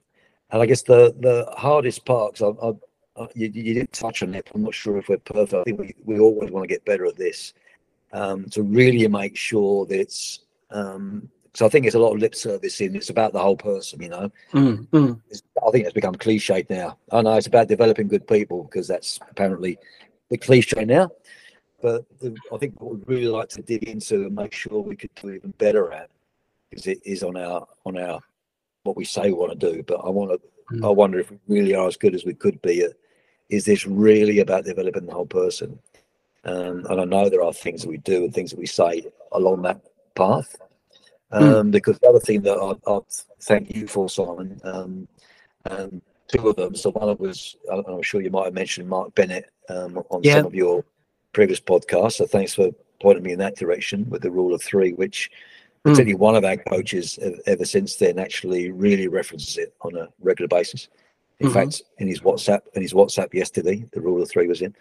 [0.52, 4.24] and I guess the the hardest part, 'cause I, I, I, you, you didn't touch
[4.24, 4.50] on it.
[4.54, 5.54] I'm not sure if we're perfect.
[5.54, 7.54] I think we, we always want to get better at this
[8.12, 10.40] um, to really make sure that it's.
[10.72, 12.96] Um, so I think it's a lot of lip service in.
[12.96, 15.22] It's about the whole person, you know Mm, mm.
[15.66, 16.98] I think it's become cliched now.
[17.12, 19.78] I know it's about developing good people because that's apparently
[20.30, 21.12] the cliche now.
[21.82, 24.96] But the, I think what we'd really like to dig into and make sure we
[24.96, 26.10] could do even better at
[26.72, 28.20] is it is on our on our
[28.84, 29.84] what we say we want to do.
[29.84, 30.76] But I want to.
[30.76, 30.86] Mm.
[30.86, 32.92] I wonder if we really are as good as we could be at.
[33.50, 35.80] Is this really about developing the whole person?
[36.44, 39.08] Um, and I know there are things that we do and things that we say
[39.32, 39.82] along that
[40.16, 40.56] path.
[41.32, 43.00] Um, Because the other thing that I, I
[43.42, 45.08] thank you for, Simon, um,
[45.70, 46.76] um, two of them.
[46.76, 50.36] So one of was, I'm sure you might have mentioned Mark Bennett um, on Yeah.
[50.38, 50.84] some of your
[51.34, 52.14] previous podcasts.
[52.14, 52.72] So thanks for
[53.02, 55.30] pointing me in that direction with the rule of three, which
[55.86, 55.92] Mm.
[55.94, 60.50] particularly one of our coaches ever since then actually really references it on a regular
[60.50, 60.90] basis.
[61.40, 61.54] In Mhm.
[61.54, 64.76] fact, in his WhatsApp, in his WhatsApp yesterday, the rule of three was in.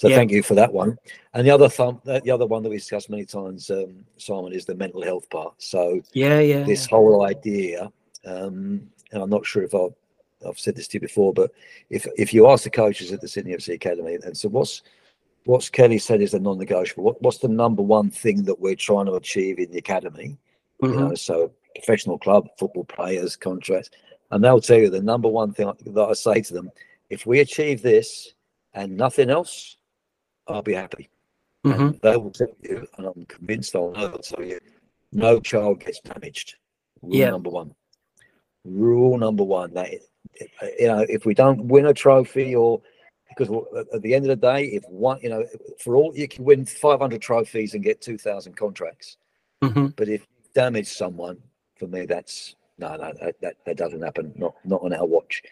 [0.00, 0.16] So Yeah.
[0.16, 0.96] thank you for that one.
[1.34, 4.64] And the other thumb, the other one that we discussed many times, um, Simon, is
[4.64, 5.52] the mental health part.
[5.62, 6.64] So Yeah, yeah.
[6.64, 7.92] this whole idea,
[8.24, 9.92] um, and I'm not sure if I've,
[10.46, 11.50] I've said this to you before, but
[11.90, 14.80] if if you ask the coaches at the Sydney FC Academy, and so what's
[15.44, 17.04] what's Kelly said is the non-negotiable.
[17.04, 20.38] What, what's the number one thing that we're trying to achieve in the academy?
[20.80, 20.98] You Mhm.
[21.10, 23.90] know, so professional club, football players, contracts,
[24.30, 26.70] and they'll tell you the number one thing that I say to them:
[27.10, 28.32] if we achieve this
[28.72, 29.76] and nothing else,
[30.54, 31.08] I'll be happy.
[31.64, 31.80] Mhm.
[31.80, 34.60] And they will tell you, and I'm convinced they'll know, they'll tell you,
[35.12, 36.56] no child gets damaged.
[37.02, 37.30] Rule Yeah.
[37.30, 37.74] number one.
[38.64, 39.72] Rule number one.
[39.74, 39.90] That
[40.78, 42.80] you know, if we don't win a trophy, or
[43.28, 43.48] because
[43.94, 45.46] at- the end of the day, if one, you know,
[45.78, 49.16] for all you can win 500 trophies and get 2,000 contracts,
[49.62, 49.94] Mhm.
[49.96, 51.42] but if you damage someone,
[51.76, 54.32] for me, that's no, no, that, that, that doesn't happen.
[54.36, 55.42] Not not on our watch.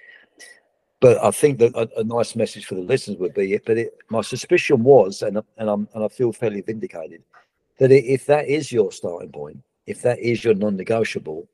[1.00, 3.64] But I think that a, a nice message for the listeners would be, it.
[3.64, 7.22] but it, my suspicion was, and and I'm and I feel fairly vindicated,
[7.78, 11.48] that if that is your starting point, if that is your non-negotiable,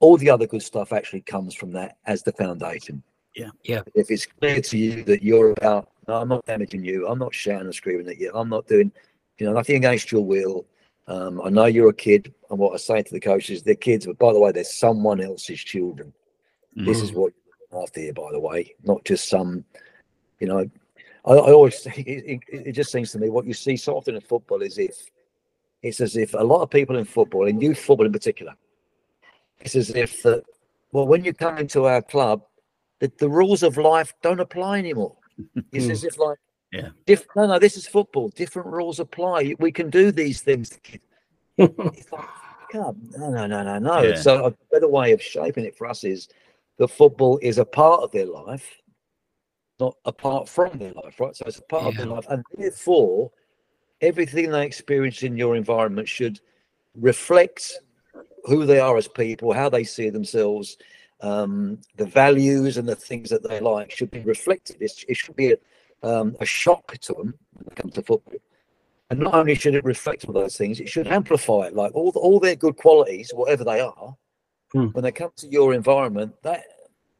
[0.00, 3.02] all the other good stuff actually comes from that as the foundation.
[3.36, 3.50] Yeah.
[3.62, 3.82] Yeah.
[3.94, 7.32] If it's clear to you that you're about, no, I'm not damaging you, I'm not
[7.32, 8.92] shouting and screaming at you, I'm not doing,
[9.38, 10.66] you know, nothing against your will.
[11.06, 14.06] Um, I know you're a kid, and what I say to the coaches, they're kids,
[14.06, 16.12] but by the way, they're someone else's children.
[16.74, 17.41] This is what you're
[17.72, 19.64] after here, by the way, not just some,
[20.40, 20.68] you know.
[21.24, 23.96] I, I always say it, it, it just seems to me what you see so
[23.96, 25.10] often in football is if
[25.82, 28.54] it's as if a lot of people in football, in youth football in particular,
[29.60, 30.44] it's as if that
[30.92, 32.42] well, when you come into our club,
[33.00, 35.16] the, the rules of life don't apply anymore.
[35.72, 36.38] It's as if like
[36.70, 36.90] Yeah.
[37.06, 38.28] diff- no, no, this is football.
[38.28, 39.54] Different rules apply.
[39.58, 40.78] We can do these things.
[41.58, 42.24] It's like,
[42.70, 44.02] come, no, no, no, no, no.
[44.02, 44.14] Yeah.
[44.16, 46.28] So a better way of shaping it for us is
[46.78, 48.68] the football is a part of their life,
[49.78, 51.34] not apart from their life, right?
[51.34, 53.30] So it's a part of their life, and therefore,
[54.00, 56.40] everything they experience in your environment should
[56.94, 57.78] reflect
[58.44, 60.76] who they are as people, how they see themselves,
[61.20, 64.76] um, the values and the things that they like should be reflected.
[64.80, 65.56] It's, it should be a,
[66.02, 68.40] um, a shock to them when it comes to football.
[69.10, 71.76] And not only should it reflect all those things, it should amplify it.
[71.76, 74.16] Like all all their good qualities, whatever they are,
[74.72, 74.86] Hmm.
[74.86, 76.64] when they come to your environment, that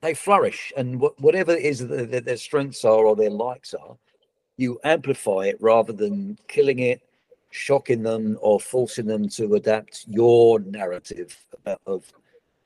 [0.00, 0.72] they flourish.
[0.76, 3.96] And wh- whatever it is that their, their strengths are or their likes are,
[4.57, 7.00] you amplify it rather than killing it,
[7.50, 12.11] shocking them, or forcing them to adapt your narrative about, of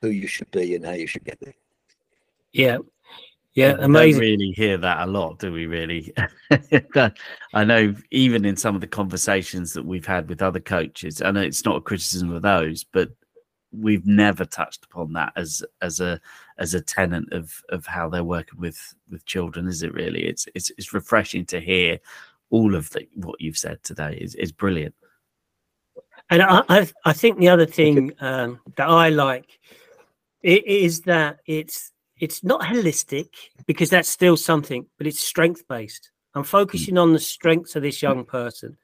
[0.01, 1.55] who you should be and how you should get there.
[2.53, 2.77] Yeah.
[3.53, 4.21] Yeah, We don't amazing.
[4.21, 5.65] really hear that a lot, do we?
[5.65, 6.13] Really?
[7.53, 11.31] I know even in some of the conversations that we've had with other coaches, I
[11.31, 13.09] know it's not a criticism of those, but
[13.71, 16.19] we've never touched upon that as as a
[16.57, 19.67] as a tenant of of how they're working with with children.
[19.67, 20.25] Is it really?
[20.25, 21.99] It's it's it's refreshing to hear
[22.49, 24.17] all of the, what you've said today.
[24.21, 24.95] is is brilliant.
[26.29, 29.59] And I, I, I think the other thing um, that I like
[30.43, 33.29] i- is that it's it's not holistic
[33.65, 36.11] because that's still something, but it's strength based.
[36.33, 38.77] I'm focusing on the strengths of this young person.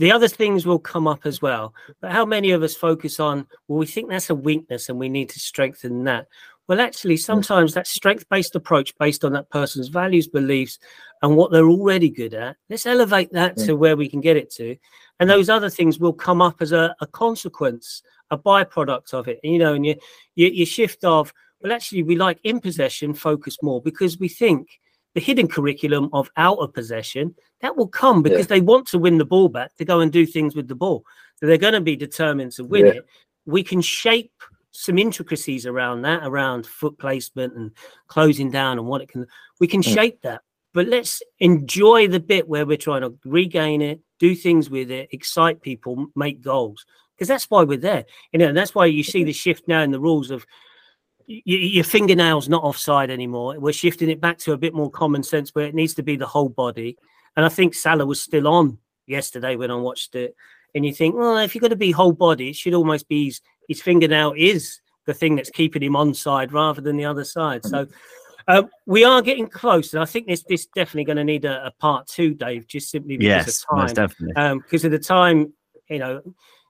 [0.00, 3.46] The other things will come up as well, but how many of us focus on?
[3.68, 6.26] Well, we think that's a weakness and we need to strengthen that.
[6.66, 10.78] Well, actually, sometimes that strength based approach, based on that person's values, beliefs,
[11.22, 14.50] and what they're already good at, let's elevate that to where we can get it
[14.52, 14.76] to
[15.20, 19.38] and those other things will come up as a, a consequence a byproduct of it
[19.44, 19.94] And, you know and you,
[20.34, 24.80] you you shift of well actually we like in possession focus more because we think
[25.14, 29.18] the hidden curriculum of out of possession that will come because they want to win
[29.18, 31.04] the ball back to go and do things with the ball
[31.36, 32.92] so they're going to be determined to win Yeah.
[32.92, 33.06] it
[33.46, 34.32] we can shape
[34.72, 37.72] some intricacies around that around foot placement and
[38.06, 39.26] closing down and what it can
[39.58, 39.94] we can Mm.
[39.94, 40.42] shape that
[40.72, 45.08] but let's enjoy the bit where we're trying to regain it, do things with it,
[45.10, 46.86] excite people, make goals.
[47.16, 48.04] Because that's why we're there.
[48.32, 50.46] You know, and that's why you see the shift now in the rules of
[51.44, 53.58] your fingernails not offside anymore.
[53.58, 56.16] We're shifting it back to a bit more common sense where it needs to be
[56.16, 56.96] the whole body.
[57.36, 60.34] And I think Salah was still on yesterday when I watched it.
[60.74, 63.26] And you think, well, if you're going to be whole body, it should almost be
[63.26, 67.24] his, his fingernail is the thing that's keeping him on side rather than the other
[67.24, 67.64] side.
[67.64, 67.86] So
[68.48, 71.66] uh, we are getting close, and I think this this definitely going to need a,
[71.66, 73.94] a part two, Dave, just simply because Yes, of time.
[73.94, 74.34] definitely.
[74.36, 75.52] Um, because of the time,
[75.88, 76.22] you know,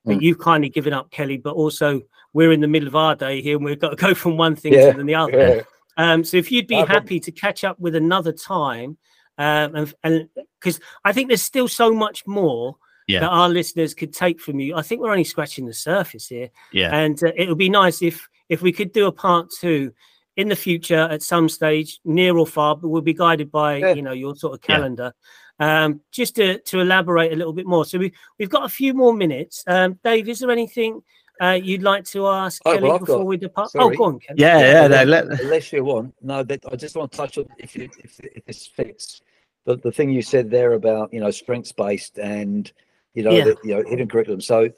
[0.06, 0.22] that Mm.
[0.22, 2.00] you've kindly given up, Kelly, but also
[2.32, 4.56] we're in the middle of our day here, and we've got to go from one
[4.56, 5.38] thing Yeah, to the other.
[5.38, 5.60] Yeah.
[5.96, 7.02] Um, so if you'd be No problem.
[7.02, 8.96] happy to catch up with another time,
[9.38, 10.28] um, and and
[10.60, 12.76] because I think there's still so much more
[13.08, 13.20] Yeah.
[13.20, 14.76] that our listeners could take from you.
[14.76, 16.94] I think we're only scratching the surface here, Yeah.
[16.94, 19.92] and uh, it would be nice if if we could do a part two
[20.36, 23.92] in the future at some stage, near or far, but we'll be guided by Yeah.
[23.94, 24.76] you know your sort of Yeah.
[24.76, 25.12] calendar.
[25.58, 27.84] Um, just to, to elaborate a little bit more.
[27.84, 29.62] So we, we've got a few more minutes.
[29.66, 31.02] Um, Dave, is there anything
[31.40, 33.70] uh, you'd like to ask Oh, Kelly well, before got- we depart?
[33.70, 33.94] sorry.
[33.94, 34.40] Oh, go on, Kelly.
[34.40, 34.86] Yeah, yeah.
[34.88, 36.14] No, unless, let, unless you want.
[36.22, 39.22] No, that, I just want to touch on if you, if, if this fits.
[39.64, 42.70] The, the thing you said there about you know strengths based and
[43.14, 43.44] you know Yeah.
[43.44, 44.40] the, you know hidden curriculum.
[44.40, 44.70] So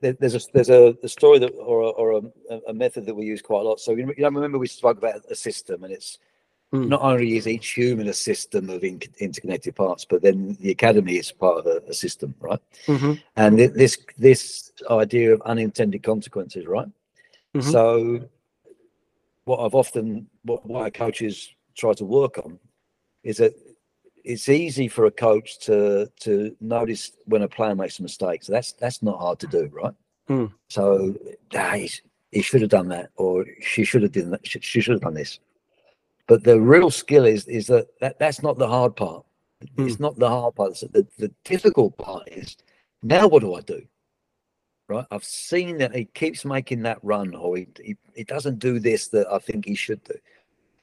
[0.00, 3.26] there's a there's a, a story that or a, or a, a method that we
[3.26, 3.80] use quite a lot.
[3.80, 6.18] So you know, remember we spoke about a system, and it's
[6.74, 6.88] Mm.
[6.88, 11.16] not only is each human a system of in, interconnected parts, but then the academy
[11.16, 12.58] is part of a, a system, right?
[12.86, 16.88] Mhm, and thi- this this idea of unintended consequences right
[17.54, 17.62] Mhm.
[17.76, 17.84] so
[19.44, 22.58] what i've often what, what our coaches try to work on
[23.22, 23.54] is that
[24.24, 28.50] it's easy for a coach to to notice when a player makes a mistake so
[28.52, 29.94] that's that's not hard to do right
[30.28, 30.50] Mm.
[30.70, 31.14] so
[31.54, 31.76] ah,
[32.32, 35.02] he should have done that or she should have done that she, she should have
[35.02, 35.38] done this
[36.26, 39.24] but the real skill is is that, that that's not the hard part
[39.78, 42.56] it's not the hard part the, the difficult part is
[43.04, 43.82] now what do I do?
[44.88, 48.78] Right, I've seen that he keeps making that run, or he, he, he doesn't do
[48.78, 50.14] this that I think he should do.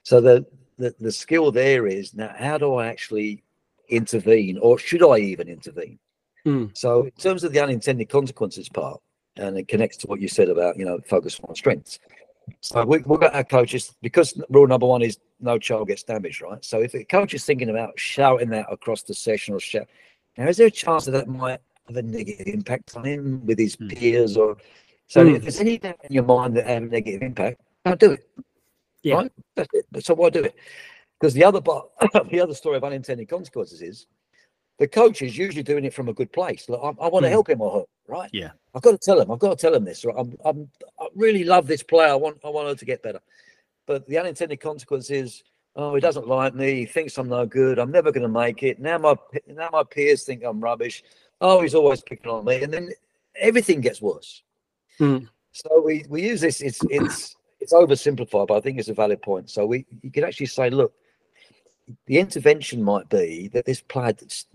[0.04, 0.46] So the,
[0.78, 3.44] the the skill there is now how do I actually
[3.90, 6.00] intervene, or should I even intervene?
[6.44, 6.66] Hmm.
[6.74, 9.00] So in terms of the unintended consequences part,
[9.36, 12.00] and it connects to what you said about you know focus on strengths.
[12.60, 16.42] So we, we've got our coaches because rule number one is no child gets damaged,
[16.42, 16.64] right?
[16.64, 19.88] So if a coach is thinking about shouting that across the session or shout,
[20.38, 23.60] now is there a chance that that might have a negative impact on him with
[23.60, 23.88] his Hmm.
[23.88, 24.58] peers or
[25.08, 25.36] so Hmm.
[25.36, 28.28] if there's any doubt in your mind that have a negative impact, don't do it.
[29.04, 29.16] Yeah.
[29.16, 29.32] Right?
[29.56, 30.06] That's it.
[30.06, 30.56] So why do it?
[31.20, 31.88] Because the other part,
[32.32, 34.08] the other story of unintended consequences is
[34.82, 36.68] the coach is usually doing it from a good place.
[36.68, 37.34] Like, I, I want to Hmm.
[37.34, 38.32] help him or her, right?
[38.34, 38.50] Yeah.
[38.74, 39.30] I've got to tell him.
[39.30, 40.04] I've got to tell him this.
[40.04, 40.16] Right?
[40.18, 40.68] I'm, I'm,
[41.00, 42.10] I really love this player.
[42.10, 43.20] I want, I want her to get better.
[43.86, 45.44] But the unintended consequence is,
[45.76, 46.74] oh, he doesn't like me.
[46.78, 47.78] He thinks I'm no good.
[47.78, 48.80] I'm never going to make it.
[48.80, 49.16] Now my,
[49.46, 51.04] now my peers think I'm rubbish.
[51.42, 52.90] Oh, he's always picking on me, and then
[53.36, 54.42] everything gets worse.
[54.98, 55.20] Hmm.
[55.52, 56.60] So we, we use this.
[56.62, 59.52] It's, it's, it's oversimplified, but I think it's a valid point.
[59.52, 60.92] So we, you can actually say, look,
[62.08, 64.46] the intervention might be that this player that's-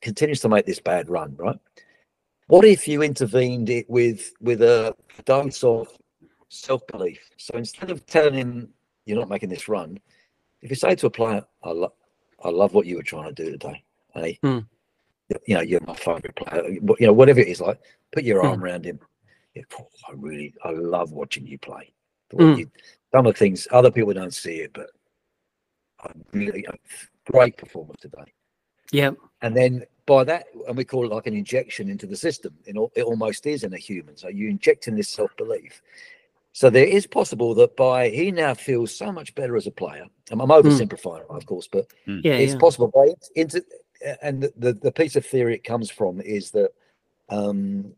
[0.00, 1.58] continues to make this bad run, right?
[2.48, 5.88] What if you intervened it with with a dose of
[6.48, 7.20] self belief?
[7.36, 8.68] So instead of telling him
[9.04, 9.98] you're not making this run,
[10.62, 11.92] if you say to a player, "I love,
[12.42, 13.82] I love what you were trying to do today,"
[14.14, 14.66] hey, mm.
[15.46, 17.80] you know, you're my favorite player, you know, whatever it is, like
[18.12, 18.50] put your mm.
[18.50, 19.00] arm around him.
[19.54, 19.62] Yeah,
[20.08, 21.92] I really, I love watching you play.
[22.32, 22.58] Mm.
[22.58, 22.70] You,
[23.12, 24.90] some of the things other people don't see it, but
[26.00, 26.66] I really
[27.30, 28.32] great performance today.
[28.92, 29.10] Yeah,
[29.42, 32.54] and then by that, and we call it like an injection into the system.
[32.64, 34.16] It, it almost is in a human.
[34.16, 35.82] So you injecting this self belief.
[36.52, 40.06] So there is possible that by he now feels so much better as a player.
[40.30, 41.36] I'm, I'm oversimplifying, mm.
[41.36, 42.22] of course, but mm.
[42.24, 42.58] yeah, it's yeah.
[42.58, 43.62] possible by into
[44.22, 46.70] and the, the, the piece of theory it comes from is that
[47.28, 47.92] um,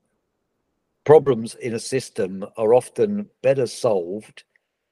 [1.05, 4.45] problems in a system are often better solved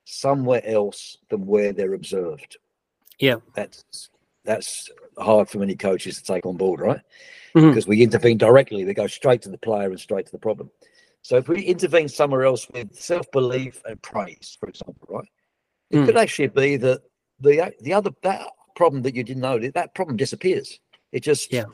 [0.05, 2.59] somewhere else than where they're observed.
[3.18, 4.11] Yeah, that's
[4.44, 7.00] that's hard for many coaches to take on board, right?
[7.54, 7.68] Mm-hmm.
[7.68, 10.70] Because we intervene directly, we go straight to the player and straight to the problem.
[11.22, 15.28] So if we intervene somewhere else with self belief and praise, for example, right,
[15.90, 16.06] it mm.
[16.06, 17.02] could actually be that
[17.40, 18.46] the the other that
[18.76, 20.78] problem that you didn't know that problem disappears.
[21.12, 21.64] It just yeah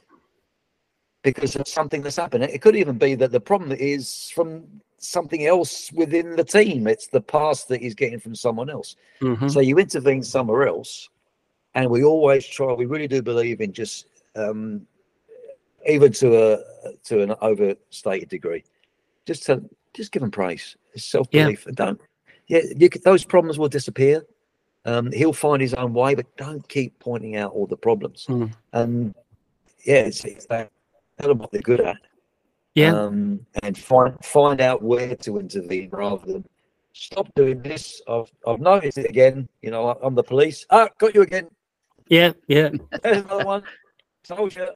[1.23, 2.45] because of something that's happened.
[2.45, 4.65] It could even be that the problem is from
[4.99, 6.87] something else within the team.
[6.87, 8.97] It's the past that he's getting from someone else.
[9.21, 9.49] Mm-hmm.
[9.49, 11.09] So you intervene somewhere else,
[11.75, 12.73] and we always try.
[12.73, 14.07] We really do believe in just
[14.37, 14.87] um,
[15.87, 16.59] even to a
[17.05, 18.65] to an overstated degree,
[19.27, 19.63] just to
[19.95, 21.73] just give them praise, self belief, yeah.
[21.75, 22.01] don't.
[22.49, 24.25] Yeah, you, those problems will disappear.
[24.85, 28.27] Um, he'll find his own way, but don't keep pointing out all the problems.
[28.29, 28.53] Mm.
[28.73, 29.15] And
[29.85, 30.71] yeah, it's, it's that
[31.19, 31.97] tell them what they're good at.
[32.75, 32.95] Yeah.
[32.95, 36.45] Um, and find find out where to intervene rather than
[36.95, 38.01] stop doing this.
[38.09, 39.49] I've I've noticed it again.
[39.61, 40.67] You know, I'm the police.
[40.71, 41.49] Ah, got you again.
[42.13, 42.69] Yeah, yeah.
[43.03, 43.63] There's another one.
[44.23, 44.69] Told you.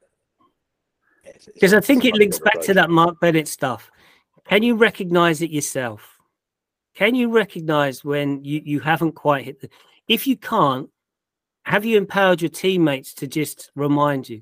[1.53, 3.91] Because I think it links back to that Mark Bennett stuff.
[4.49, 6.17] Can you recognize it yourself?
[6.95, 9.69] Can you recognize when you, you haven't quite hit the.
[10.07, 10.89] If you can't,
[11.63, 14.41] have you empowered your teammates to just remind you?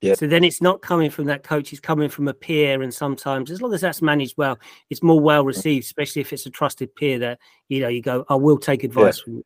[0.00, 0.14] Yeah.
[0.14, 2.82] So then it's not coming from that coach, it's coming from a peer.
[2.82, 4.58] And sometimes, as long as that's managed well,
[4.90, 8.24] it's more well received, especially if it's a trusted peer that, you know, you go,
[8.28, 9.24] I will take advice yeah.
[9.24, 9.44] from you.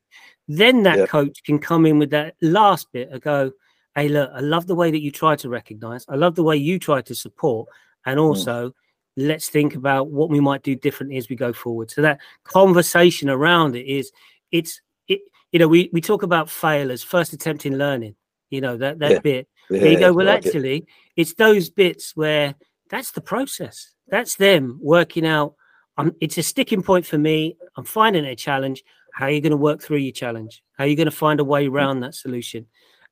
[0.53, 1.07] Then that yeah.
[1.07, 3.53] coach can come in with that last bit and go,
[3.95, 6.05] Hey, look, I love the way that you try to recognize.
[6.09, 7.69] I love the way you try to support.
[8.05, 8.25] And mm.
[8.25, 8.73] also, mm.
[9.17, 11.93] let's think about what we might do differently as we go forward.
[11.93, 14.11] So that conversation around it is,
[14.51, 15.21] it's, it,
[15.53, 18.17] you know, we, we talk about failures, first attempt in learning,
[18.51, 19.19] you know, that, that yeah.
[19.21, 19.49] bit.
[19.71, 20.13] Yeah, you go.
[20.13, 20.85] Well, like actually, it.
[21.15, 22.57] it's those bits where
[22.89, 23.93] that's the process.
[24.09, 25.55] That's them working out.
[25.97, 27.57] Um, it's a sticking point for me.
[27.77, 28.83] I'm finding a challenge.
[29.13, 30.63] How are you going to work through your challenge?
[30.79, 32.67] How are you going to find a way around that solution?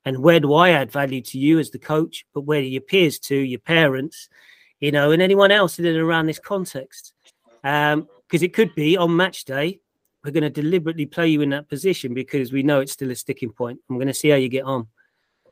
[0.05, 2.25] And where do I add value to you as the coach?
[2.33, 4.29] But where do your peers to, your parents,
[4.79, 7.13] you know, and anyone else in and around this context?
[7.61, 9.81] Because um, it could be on match day,
[10.23, 13.15] we're going to deliberately play you in that position because we know it's still a
[13.15, 13.79] sticking point.
[13.89, 14.87] I'm going to see how you get on,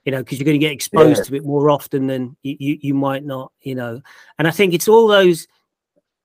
[0.05, 1.23] you know, because you're going to get exposed yeah.
[1.23, 4.01] to it more often than you, you, you might not, you know.
[4.37, 5.47] And I think it's all those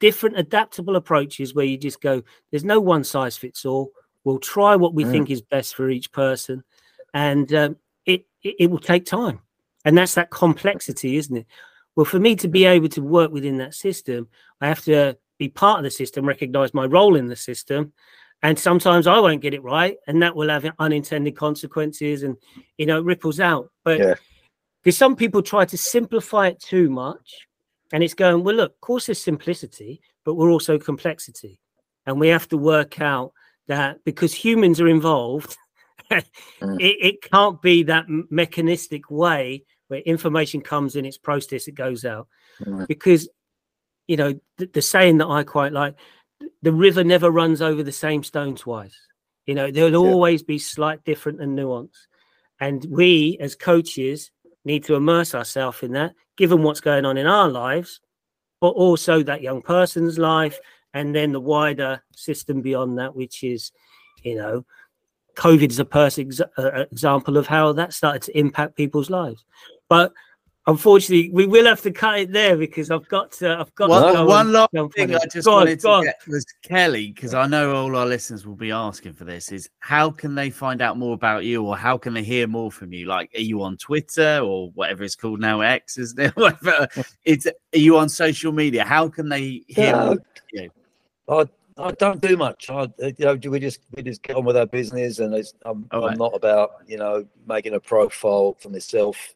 [0.00, 3.92] different adaptable approaches where you just go, there's no one size fits all
[4.24, 5.10] We'll try what we mm.
[5.10, 6.62] think is best for each person,
[7.12, 7.76] and um,
[8.06, 9.40] it, it, it will take time,
[9.84, 11.46] and that's that complexity, isn't it?
[11.96, 14.28] Well, for me to be able to work within that system,
[14.60, 17.92] I have to be part of the system, recognize my role in the system,
[18.42, 22.36] and sometimes I won't get it right, and that will have unintended consequences, and
[22.78, 23.70] you know, it ripples out.
[23.84, 24.18] But because
[24.84, 24.90] yeah.
[24.92, 27.46] some people try to simplify it too much,
[27.92, 31.60] and it's going, well, look, of course, there's simplicity, but we're also complexity,
[32.06, 33.32] and we have to work out
[33.68, 35.56] that because humans are involved,
[36.10, 36.24] mm.
[36.60, 42.04] it, it, can't be that mechanistic way where information comes in, it's processed, it goes
[42.04, 42.28] out.
[42.60, 42.86] Mm.
[42.88, 43.28] Because,
[44.06, 45.96] you know, the, the saying that I quite like,
[46.62, 48.98] the river never runs over the same stone twice.
[49.46, 50.12] You know, there'll yeah.
[50.12, 52.06] always be slight different and nuance.
[52.60, 54.30] And we as coaches
[54.64, 58.00] need to immerse ourselves in that, given what's going on in our lives,
[58.60, 60.60] but also that young person's life
[60.94, 63.72] and then the wider system beyond that, which is,
[64.22, 64.64] you know,
[65.34, 69.44] COVID is a perfect uh, example of how that started to impact people's lives.
[69.88, 70.12] But
[70.66, 73.58] unfortunately, we will have to cut it there because I've got to.
[73.60, 76.44] I've got one, to one last thing I just go wanted on, to get was
[76.62, 79.52] Kelly because I know all our listeners will be asking for this.
[79.52, 82.70] Is how can they find out more about you, or how can they hear more
[82.70, 83.06] from you?
[83.06, 86.30] Like, are you on Twitter or whatever it's called now, X, is there?
[86.34, 86.88] Whatever.
[87.24, 88.84] It's are you on social media?
[88.84, 90.16] How can they hear?
[90.52, 90.66] Yeah.
[91.28, 91.46] I
[91.78, 92.68] I don't do much.
[92.70, 95.34] I you know we just we just get on with our business, and
[95.64, 96.18] I'm, I'm right.
[96.18, 99.34] not about you know making a profile for myself.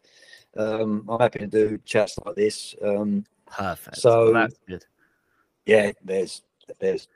[0.57, 2.75] Um, I'm happy to do chats like this.
[2.83, 3.97] Um, Perfect.
[3.99, 4.85] So well, that's good.
[5.67, 6.43] Yeah, there's
[6.81, 7.09] there's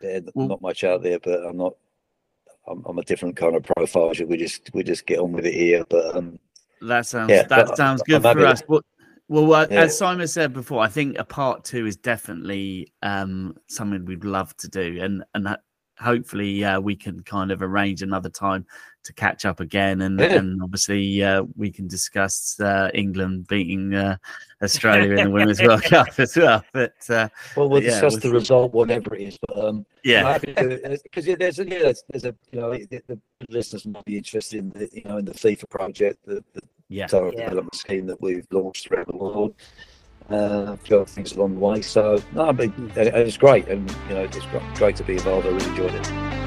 [0.00, 1.74] there's Well- not much out there, but I'm not.
[2.68, 4.12] I'm, I'm a different kind of profile.
[4.26, 5.84] We just we just get on with it here.
[5.88, 6.38] But um,
[6.82, 8.62] That sounds Yeah, that sounds I'm good happy for to- us.
[9.30, 9.82] Well, uh, Yeah.
[9.82, 14.56] as Simon said before, I think a part two is definitely um, something we'd love
[14.56, 15.56] to do, and and
[16.00, 18.66] hopefully uh, we can kind of arrange another time
[19.04, 20.34] to catch up again, and Yeah.
[20.34, 24.16] and obviously uh, we can discuss uh, England beating uh,
[24.64, 26.64] Australia in the Women's World Cup as well.
[26.72, 29.38] But uh, well, we'll Yeah, discuss we'll the result, whatever it is.
[29.46, 32.60] But um, yeah, I'm happy to because yeah, there's a yeah, there's, there's a you
[32.60, 36.18] know the, the listeners might be interested in the you know in the FIFA project,
[36.26, 37.44] the, the yeah, talent Yeah.
[37.44, 39.54] development scheme that we've launched around the world.
[40.30, 41.80] Uh, a few other things along the way.
[41.80, 45.46] So no, but it- it's great, and you know it's great, great to be involved.
[45.46, 46.39] I really enjoyed it.